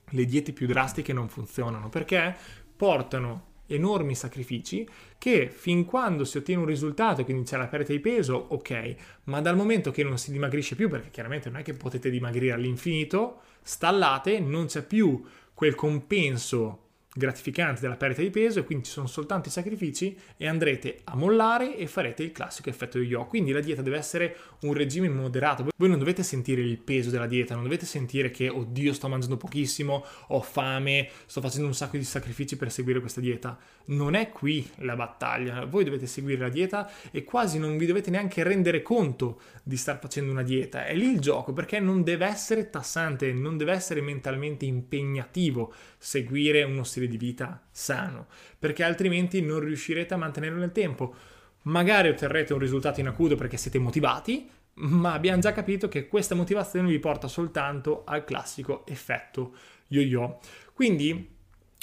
le 0.04 0.24
diete 0.24 0.52
più 0.52 0.66
drastiche 0.66 1.12
non 1.12 1.28
funzionano 1.28 1.88
perché 1.88 2.34
portano 2.74 3.49
enormi 3.74 4.14
sacrifici 4.14 4.88
che 5.18 5.48
fin 5.48 5.84
quando 5.84 6.24
si 6.24 6.38
ottiene 6.38 6.60
un 6.60 6.66
risultato, 6.66 7.24
quindi 7.24 7.44
c'è 7.44 7.56
la 7.56 7.66
perdita 7.66 7.92
di 7.92 8.00
peso, 8.00 8.34
ok, 8.48 8.94
ma 9.24 9.40
dal 9.40 9.56
momento 9.56 9.90
che 9.90 10.02
non 10.02 10.18
si 10.18 10.32
dimagrisce 10.32 10.76
più, 10.76 10.88
perché 10.88 11.10
chiaramente 11.10 11.48
non 11.50 11.60
è 11.60 11.62
che 11.62 11.74
potete 11.74 12.10
dimagrire 12.10 12.52
all'infinito, 12.52 13.40
stallate, 13.62 14.40
non 14.40 14.66
c'è 14.66 14.82
più 14.82 15.22
quel 15.54 15.74
compenso 15.74 16.89
gratificante 17.12 17.80
della 17.80 17.96
perdita 17.96 18.22
di 18.22 18.30
peso 18.30 18.60
e 18.60 18.64
quindi 18.64 18.84
ci 18.84 18.92
sono 18.92 19.08
soltanto 19.08 19.48
i 19.48 19.50
sacrifici 19.50 20.16
e 20.36 20.46
andrete 20.46 21.00
a 21.04 21.16
mollare 21.16 21.76
e 21.76 21.88
farete 21.88 22.22
il 22.22 22.30
classico 22.30 22.68
effetto 22.68 22.98
di 22.98 23.06
yo. 23.06 23.26
Quindi 23.26 23.50
la 23.50 23.60
dieta 23.60 23.82
deve 23.82 23.96
essere 23.96 24.36
un 24.60 24.74
regime 24.74 25.08
moderato. 25.08 25.66
Voi 25.76 25.88
non 25.88 25.98
dovete 25.98 26.22
sentire 26.22 26.60
il 26.60 26.78
peso 26.78 27.10
della 27.10 27.26
dieta, 27.26 27.54
non 27.54 27.64
dovete 27.64 27.84
sentire 27.84 28.30
che 28.30 28.48
oddio 28.48 28.92
sto 28.92 29.08
mangiando 29.08 29.36
pochissimo, 29.36 30.04
ho 30.28 30.40
fame, 30.40 31.08
sto 31.26 31.40
facendo 31.40 31.66
un 31.66 31.74
sacco 31.74 31.96
di 31.96 32.04
sacrifici 32.04 32.56
per 32.56 32.70
seguire 32.70 33.00
questa 33.00 33.20
dieta. 33.20 33.58
Non 33.86 34.14
è 34.14 34.30
qui 34.30 34.68
la 34.76 34.94
battaglia. 34.94 35.64
Voi 35.64 35.82
dovete 35.82 36.06
seguire 36.06 36.42
la 36.42 36.48
dieta 36.48 36.88
e 37.10 37.24
quasi 37.24 37.58
non 37.58 37.76
vi 37.76 37.86
dovete 37.86 38.10
neanche 38.10 38.44
rendere 38.44 38.82
conto 38.82 39.40
di 39.64 39.76
star 39.76 39.98
facendo 39.98 40.30
una 40.30 40.42
dieta. 40.42 40.86
È 40.86 40.94
lì 40.94 41.10
il 41.10 41.18
gioco 41.18 41.52
perché 41.52 41.80
non 41.80 42.04
deve 42.04 42.26
essere 42.26 42.70
tassante, 42.70 43.32
non 43.32 43.56
deve 43.56 43.72
essere 43.72 44.00
mentalmente 44.00 44.64
impegnativo 44.64 45.72
seguire 45.98 46.62
uno 46.62 46.84
di 47.08 47.16
vita 47.16 47.62
sano, 47.70 48.26
perché 48.58 48.82
altrimenti 48.82 49.40
non 49.42 49.60
riuscirete 49.60 50.14
a 50.14 50.18
mantenerlo 50.18 50.58
nel 50.58 50.72
tempo. 50.72 51.14
Magari 51.62 52.08
otterrete 52.08 52.52
un 52.52 52.58
risultato 52.58 53.00
in 53.00 53.06
acuto 53.06 53.36
perché 53.36 53.56
siete 53.56 53.78
motivati, 53.78 54.48
ma 54.74 55.12
abbiamo 55.12 55.40
già 55.40 55.52
capito 55.52 55.88
che 55.88 56.08
questa 56.08 56.34
motivazione 56.34 56.88
vi 56.88 56.98
porta 56.98 57.28
soltanto 57.28 58.04
al 58.04 58.24
classico 58.24 58.86
effetto 58.86 59.54
yo-yo. 59.88 60.38
Quindi 60.72 61.28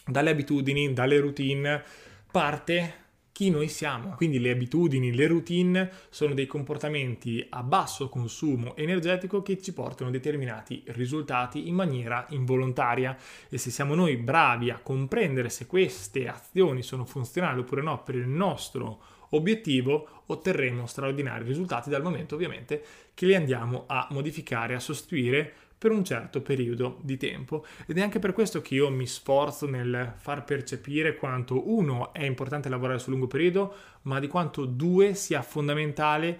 dalle 0.05 0.29
abitudini, 0.29 0.93
dalle 0.93 1.19
routine 1.19 1.83
parte 2.31 3.05
chi 3.37 3.51
noi 3.51 3.67
siamo. 3.67 4.15
Quindi 4.15 4.39
le 4.39 4.49
abitudini, 4.49 5.13
le 5.13 5.27
routine 5.27 5.91
sono 6.09 6.33
dei 6.33 6.47
comportamenti 6.47 7.45
a 7.51 7.61
basso 7.61 8.09
consumo 8.09 8.75
energetico 8.75 9.43
che 9.43 9.61
ci 9.61 9.75
portano 9.75 10.09
determinati 10.09 10.81
risultati 10.87 11.67
in 11.67 11.75
maniera 11.75 12.25
involontaria 12.29 13.15
e 13.47 13.59
se 13.59 13.69
siamo 13.69 13.93
noi 13.93 14.17
bravi 14.17 14.71
a 14.71 14.79
comprendere 14.81 15.49
se 15.49 15.67
queste 15.67 16.27
azioni 16.27 16.81
sono 16.81 17.05
funzionali 17.05 17.59
oppure 17.59 17.83
no 17.83 18.01
per 18.01 18.15
il 18.15 18.27
nostro 18.27 19.01
obiettivo 19.29 20.23
otterremo 20.25 20.87
straordinari 20.87 21.45
risultati 21.45 21.91
dal 21.91 22.01
momento 22.01 22.33
ovviamente 22.33 22.83
che 23.13 23.27
li 23.27 23.35
andiamo 23.35 23.83
a 23.85 24.07
modificare, 24.09 24.73
a 24.73 24.79
sostituire 24.79 25.53
per 25.77 25.91
un 25.91 26.03
certo 26.03 26.41
periodo 26.41 26.99
di 27.03 27.17
tempo 27.17 27.65
ed 27.85 27.97
è 27.97 28.01
anche 28.01 28.19
per 28.19 28.33
questo 28.33 28.61
che 28.61 28.75
io 28.75 28.89
mi 28.89 29.05
sforzo 29.05 29.67
nel 29.67 30.13
far 30.17 30.43
percepire 30.43 31.15
quanto 31.15 31.69
uno 31.69 32.13
è 32.13 32.23
importante 32.23 32.67
lavorare 32.69 32.99
sul 32.99 33.11
lungo 33.11 33.27
periodo, 33.27 33.73
ma 34.03 34.19
di 34.19 34.27
quanto 34.27 34.65
due 34.65 35.13
sia 35.13 35.41
fondamentale 35.41 36.39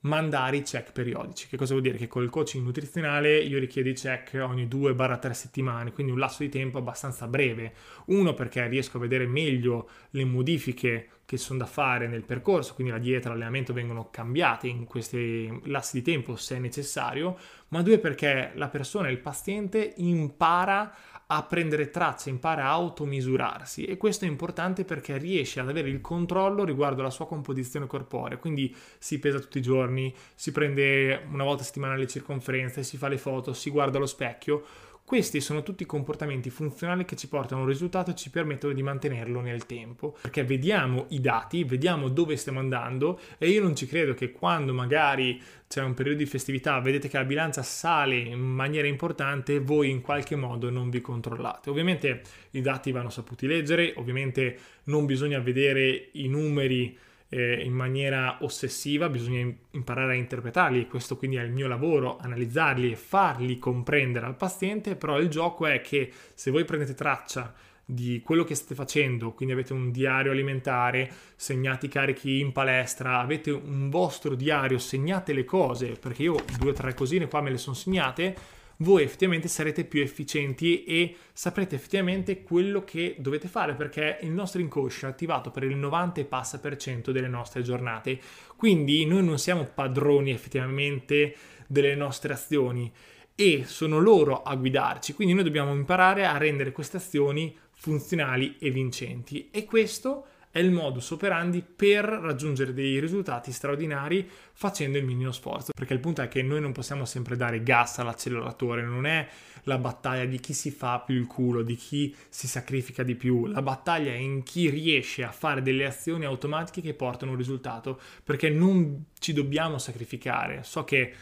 mandare 0.00 0.58
i 0.58 0.62
check 0.62 0.92
periodici. 0.92 1.48
Che 1.48 1.56
cosa 1.56 1.72
vuol 1.72 1.84
dire? 1.84 1.98
Che 1.98 2.06
col 2.06 2.30
coaching 2.30 2.64
nutrizionale 2.64 3.38
io 3.38 3.58
richiedo 3.58 3.88
i 3.88 3.94
check 3.94 4.40
ogni 4.40 4.66
2-3 4.66 5.30
settimane, 5.32 5.92
quindi 5.92 6.12
un 6.12 6.18
lasso 6.18 6.42
di 6.42 6.48
tempo 6.48 6.78
abbastanza 6.78 7.26
breve. 7.26 7.74
Uno 8.06 8.32
perché 8.34 8.66
riesco 8.68 8.96
a 8.96 9.00
vedere 9.00 9.26
meglio 9.26 9.88
le 10.10 10.24
modifiche 10.24 11.08
che 11.28 11.36
sono 11.36 11.58
da 11.58 11.66
fare 11.66 12.08
nel 12.08 12.22
percorso, 12.22 12.72
quindi 12.72 12.90
la 12.90 12.98
dieta, 12.98 13.28
l'allenamento 13.28 13.74
vengono 13.74 14.08
cambiate 14.10 14.66
in 14.66 14.86
questi 14.86 15.60
lassi 15.64 15.98
di 15.98 16.02
tempo 16.02 16.36
se 16.36 16.58
necessario, 16.58 17.36
ma 17.68 17.82
due 17.82 17.98
perché 17.98 18.52
la 18.54 18.68
persona, 18.68 19.10
il 19.10 19.18
paziente 19.18 19.92
impara 19.98 20.90
a 21.26 21.42
prendere 21.42 21.90
traccia, 21.90 22.30
impara 22.30 22.64
a 22.64 22.70
automisurarsi 22.70 23.84
e 23.84 23.98
questo 23.98 24.24
è 24.24 24.28
importante 24.28 24.86
perché 24.86 25.18
riesce 25.18 25.60
ad 25.60 25.68
avere 25.68 25.90
il 25.90 26.00
controllo 26.00 26.64
riguardo 26.64 27.02
alla 27.02 27.10
sua 27.10 27.26
composizione 27.26 27.86
corporea, 27.86 28.38
quindi 28.38 28.74
si 28.96 29.18
pesa 29.18 29.38
tutti 29.38 29.58
i 29.58 29.62
giorni, 29.62 30.14
si 30.34 30.50
prende 30.50 31.26
una 31.30 31.44
volta 31.44 31.60
a 31.60 31.66
settimana 31.66 31.94
le 31.94 32.06
circonferenze, 32.06 32.82
si 32.82 32.96
fa 32.96 33.08
le 33.08 33.18
foto, 33.18 33.52
si 33.52 33.68
guarda 33.68 33.98
allo 33.98 34.06
specchio 34.06 34.64
questi 35.08 35.40
sono 35.40 35.62
tutti 35.62 35.86
comportamenti 35.86 36.50
funzionali 36.50 37.06
che 37.06 37.16
ci 37.16 37.28
portano 37.28 37.62
a 37.62 37.64
un 37.64 37.70
risultato 37.70 38.10
e 38.10 38.14
ci 38.14 38.28
permettono 38.28 38.74
di 38.74 38.82
mantenerlo 38.82 39.40
nel 39.40 39.64
tempo, 39.64 40.14
perché 40.20 40.44
vediamo 40.44 41.06
i 41.08 41.20
dati, 41.22 41.64
vediamo 41.64 42.10
dove 42.10 42.36
stiamo 42.36 42.58
andando 42.58 43.18
e 43.38 43.48
io 43.48 43.62
non 43.62 43.74
ci 43.74 43.86
credo 43.86 44.12
che 44.12 44.32
quando 44.32 44.74
magari 44.74 45.40
c'è 45.66 45.80
un 45.80 45.94
periodo 45.94 46.18
di 46.18 46.26
festività, 46.26 46.78
vedete 46.80 47.08
che 47.08 47.16
la 47.16 47.24
bilancia 47.24 47.62
sale 47.62 48.16
in 48.16 48.38
maniera 48.38 48.86
importante, 48.86 49.60
voi 49.60 49.88
in 49.88 50.02
qualche 50.02 50.36
modo 50.36 50.68
non 50.68 50.90
vi 50.90 51.00
controllate. 51.00 51.70
Ovviamente 51.70 52.20
i 52.50 52.60
dati 52.60 52.92
vanno 52.92 53.08
saputi 53.08 53.46
leggere, 53.46 53.94
ovviamente 53.96 54.58
non 54.84 55.06
bisogna 55.06 55.38
vedere 55.38 56.10
i 56.12 56.28
numeri 56.28 56.94
eh, 57.28 57.62
in 57.62 57.72
maniera 57.72 58.38
ossessiva, 58.40 59.08
bisogna 59.08 59.52
imparare 59.72 60.12
a 60.12 60.16
interpretarli. 60.16 60.86
Questo 60.86 61.16
quindi 61.16 61.36
è 61.36 61.42
il 61.42 61.52
mio 61.52 61.68
lavoro, 61.68 62.18
analizzarli 62.18 62.90
e 62.90 62.96
farli 62.96 63.58
comprendere 63.58 64.26
al 64.26 64.36
paziente, 64.36 64.96
però 64.96 65.18
il 65.18 65.28
gioco 65.28 65.66
è 65.66 65.80
che 65.80 66.10
se 66.34 66.50
voi 66.50 66.64
prendete 66.64 66.94
traccia 66.94 67.54
di 67.90 68.20
quello 68.22 68.44
che 68.44 68.54
state 68.54 68.74
facendo, 68.74 69.32
quindi 69.32 69.54
avete 69.54 69.72
un 69.72 69.90
diario 69.90 70.30
alimentare, 70.30 71.10
segnate 71.36 71.86
i 71.86 71.88
carichi 71.88 72.38
in 72.38 72.52
palestra, 72.52 73.18
avete 73.18 73.50
un 73.50 73.88
vostro 73.88 74.34
diario, 74.34 74.76
segnate 74.76 75.32
le 75.32 75.44
cose, 75.44 75.96
perché 75.98 76.24
io 76.24 76.36
due 76.58 76.70
o 76.70 76.74
tre 76.74 76.92
cosine 76.92 77.28
qua 77.28 77.40
me 77.40 77.50
le 77.50 77.56
sono 77.56 77.74
segnate, 77.74 78.36
voi 78.78 79.02
effettivamente 79.02 79.48
sarete 79.48 79.84
più 79.84 80.00
efficienti 80.00 80.84
e 80.84 81.16
saprete 81.32 81.74
effettivamente 81.74 82.42
quello 82.42 82.84
che 82.84 83.16
dovete 83.18 83.48
fare 83.48 83.74
perché 83.74 84.18
il 84.22 84.30
nostro 84.30 84.60
inconscio 84.60 85.06
è 85.06 85.10
attivato 85.10 85.50
per 85.50 85.64
il 85.64 85.76
90 85.76 86.20
e 86.20 86.24
passa 86.24 86.60
per 86.60 86.76
cento 86.76 87.10
delle 87.10 87.28
nostre 87.28 87.62
giornate. 87.62 88.20
Quindi 88.56 89.04
noi 89.06 89.24
non 89.24 89.38
siamo 89.38 89.64
padroni 89.64 90.30
effettivamente 90.30 91.34
delle 91.66 91.94
nostre 91.94 92.32
azioni 92.32 92.90
e 93.34 93.64
sono 93.66 93.98
loro 93.98 94.42
a 94.42 94.54
guidarci. 94.54 95.12
Quindi 95.12 95.34
noi 95.34 95.44
dobbiamo 95.44 95.72
imparare 95.72 96.26
a 96.26 96.36
rendere 96.36 96.72
queste 96.72 96.98
azioni 96.98 97.56
funzionali 97.72 98.56
e 98.58 98.70
vincenti 98.70 99.48
e 99.50 99.64
questo 99.64 100.26
è 100.50 100.58
il 100.58 100.70
modus 100.70 101.10
operandi 101.10 101.62
per 101.62 102.04
raggiungere 102.04 102.72
dei 102.72 102.98
risultati 103.00 103.52
straordinari 103.52 104.28
facendo 104.52 104.98
il 104.98 105.04
minimo 105.04 105.32
sforzo. 105.32 105.72
Perché 105.74 105.92
il 105.92 106.00
punto 106.00 106.22
è 106.22 106.28
che 106.28 106.42
noi 106.42 106.60
non 106.60 106.72
possiamo 106.72 107.04
sempre 107.04 107.36
dare 107.36 107.62
gas 107.62 107.98
all'acceleratore, 107.98 108.82
non 108.82 109.06
è 109.06 109.28
la 109.64 109.78
battaglia 109.78 110.24
di 110.24 110.40
chi 110.40 110.54
si 110.54 110.70
fa 110.70 111.00
più 111.00 111.14
il 111.14 111.26
culo, 111.26 111.62
di 111.62 111.76
chi 111.76 112.14
si 112.28 112.48
sacrifica 112.48 113.02
di 113.02 113.14
più, 113.14 113.46
la 113.46 113.62
battaglia 113.62 114.12
è 114.12 114.16
in 114.16 114.42
chi 114.42 114.70
riesce 114.70 115.22
a 115.22 115.30
fare 115.30 115.62
delle 115.62 115.84
azioni 115.84 116.24
automatiche 116.24 116.80
che 116.80 116.94
portano 116.94 117.32
un 117.32 117.36
risultato, 117.36 118.00
perché 118.24 118.48
non 118.48 119.04
ci 119.18 119.32
dobbiamo 119.32 119.78
sacrificare. 119.78 120.62
So 120.62 120.84
che 120.84 121.12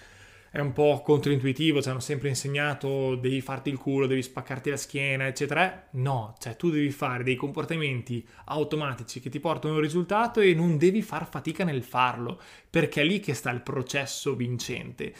è 0.56 0.60
un 0.60 0.72
po' 0.72 1.02
controintuitivo, 1.04 1.82
ci 1.82 1.90
hanno 1.90 2.00
sempre 2.00 2.28
insegnato 2.28 3.14
devi 3.16 3.42
farti 3.42 3.68
il 3.68 3.76
culo, 3.76 4.06
devi 4.06 4.22
spaccarti 4.22 4.70
la 4.70 4.78
schiena, 4.78 5.26
eccetera. 5.26 5.88
No, 5.92 6.34
cioè 6.38 6.56
tu 6.56 6.70
devi 6.70 6.90
fare 6.90 7.22
dei 7.22 7.36
comportamenti 7.36 8.26
automatici 8.46 9.20
che 9.20 9.28
ti 9.28 9.38
portano 9.38 9.74
a 9.74 9.76
un 9.76 9.82
risultato 9.82 10.40
e 10.40 10.54
non 10.54 10.78
devi 10.78 11.02
far 11.02 11.28
fatica 11.28 11.62
nel 11.62 11.82
farlo, 11.82 12.40
perché 12.70 13.02
è 13.02 13.04
lì 13.04 13.20
che 13.20 13.34
sta 13.34 13.50
il 13.50 13.60
processo 13.60 14.34
vincente. 14.34 15.12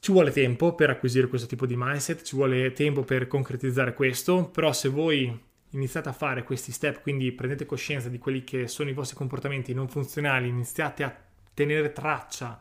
Ci 0.00 0.10
vuole 0.10 0.32
tempo 0.32 0.74
per 0.74 0.90
acquisire 0.90 1.28
questo 1.28 1.46
tipo 1.46 1.64
di 1.64 1.76
mindset, 1.76 2.22
ci 2.22 2.34
vuole 2.34 2.72
tempo 2.72 3.02
per 3.04 3.28
concretizzare 3.28 3.94
questo, 3.94 4.48
però 4.48 4.72
se 4.72 4.88
voi 4.88 5.32
iniziate 5.70 6.08
a 6.08 6.12
fare 6.12 6.42
questi 6.42 6.72
step, 6.72 7.02
quindi 7.02 7.30
prendete 7.30 7.66
coscienza 7.66 8.08
di 8.08 8.18
quelli 8.18 8.42
che 8.42 8.66
sono 8.66 8.90
i 8.90 8.94
vostri 8.94 9.16
comportamenti 9.16 9.72
non 9.72 9.88
funzionali, 9.88 10.48
iniziate 10.48 11.04
a 11.04 11.16
tenere 11.54 11.92
traccia 11.92 12.58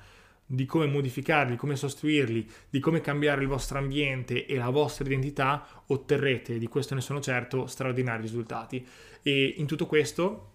di 0.54 0.66
come 0.66 0.86
modificarli, 0.86 1.56
come 1.56 1.76
sostituirli, 1.76 2.48
di 2.70 2.80
come 2.80 3.02
cambiare 3.02 3.42
il 3.42 3.48
vostro 3.48 3.80
ambiente 3.80 4.46
e 4.46 4.56
la 4.56 4.70
vostra 4.70 5.06
identità, 5.06 5.66
otterrete, 5.88 6.60
di 6.60 6.68
questo 6.68 6.94
ne 6.94 7.02
sono 7.02 7.20
certo, 7.20 7.66
straordinari 7.66 8.22
risultati. 8.22 8.86
E 9.24 9.56
in 9.58 9.66
tutto 9.66 9.88
questo 9.88 10.50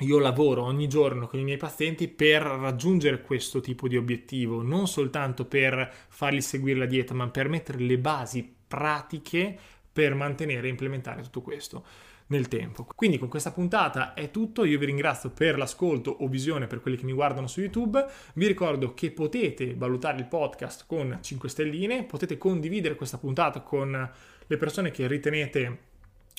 io 0.00 0.18
lavoro 0.18 0.62
ogni 0.62 0.86
giorno 0.86 1.26
con 1.26 1.40
i 1.40 1.44
miei 1.44 1.56
pazienti 1.56 2.08
per 2.08 2.42
raggiungere 2.42 3.22
questo 3.22 3.60
tipo 3.60 3.88
di 3.88 3.96
obiettivo, 3.96 4.62
non 4.62 4.86
soltanto 4.86 5.46
per 5.46 5.90
fargli 6.08 6.40
seguire 6.40 6.80
la 6.80 6.86
dieta, 6.86 7.14
ma 7.14 7.28
per 7.28 7.48
mettere 7.48 7.78
le 7.78 7.98
basi 7.98 8.54
pratiche 8.68 9.58
per 9.90 10.14
mantenere 10.14 10.66
e 10.66 10.70
implementare 10.70 11.22
tutto 11.22 11.40
questo 11.40 11.84
nel 12.28 12.48
tempo. 12.48 12.86
Quindi 12.94 13.18
con 13.18 13.28
questa 13.28 13.52
puntata 13.52 14.14
è 14.14 14.30
tutto, 14.30 14.64
io 14.64 14.78
vi 14.78 14.86
ringrazio 14.86 15.30
per 15.30 15.58
l'ascolto 15.58 16.10
o 16.10 16.26
visione 16.28 16.66
per 16.66 16.80
quelli 16.80 16.96
che 16.96 17.04
mi 17.04 17.12
guardano 17.12 17.46
su 17.46 17.60
YouTube, 17.60 18.04
vi 18.34 18.46
ricordo 18.46 18.94
che 18.94 19.10
potete 19.10 19.74
valutare 19.74 20.18
il 20.18 20.26
podcast 20.26 20.84
con 20.86 21.18
5 21.20 21.48
stelline, 21.48 22.04
potete 22.04 22.38
condividere 22.38 22.94
questa 22.94 23.18
puntata 23.18 23.60
con 23.60 24.10
le 24.46 24.56
persone 24.56 24.90
che 24.90 25.06
ritenete 25.06 25.86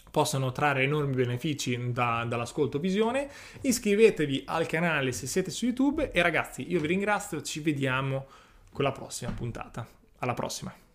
possano 0.10 0.52
trarre 0.52 0.84
enormi 0.84 1.13
benefici 1.13 1.91
da, 1.91 2.25
dall'ascolto 2.28 2.80
visione. 2.80 3.30
Iscrivetevi 3.62 4.43
al 4.45 4.65
canale 4.65 5.12
se 5.12 5.28
siete 5.28 5.52
su 5.52 5.65
YouTube 5.65 6.12
e 6.12 6.21
ragazzi 6.21 6.69
io 6.69 6.80
vi 6.80 6.88
ringrazio, 6.88 7.41
ci 7.41 7.60
vediamo 7.60 8.25
con 8.71 8.84
la 8.84 8.91
prossima 8.91 9.32
puntata. 9.32 9.88
Alla 10.19 10.34
prossima! 10.34 10.88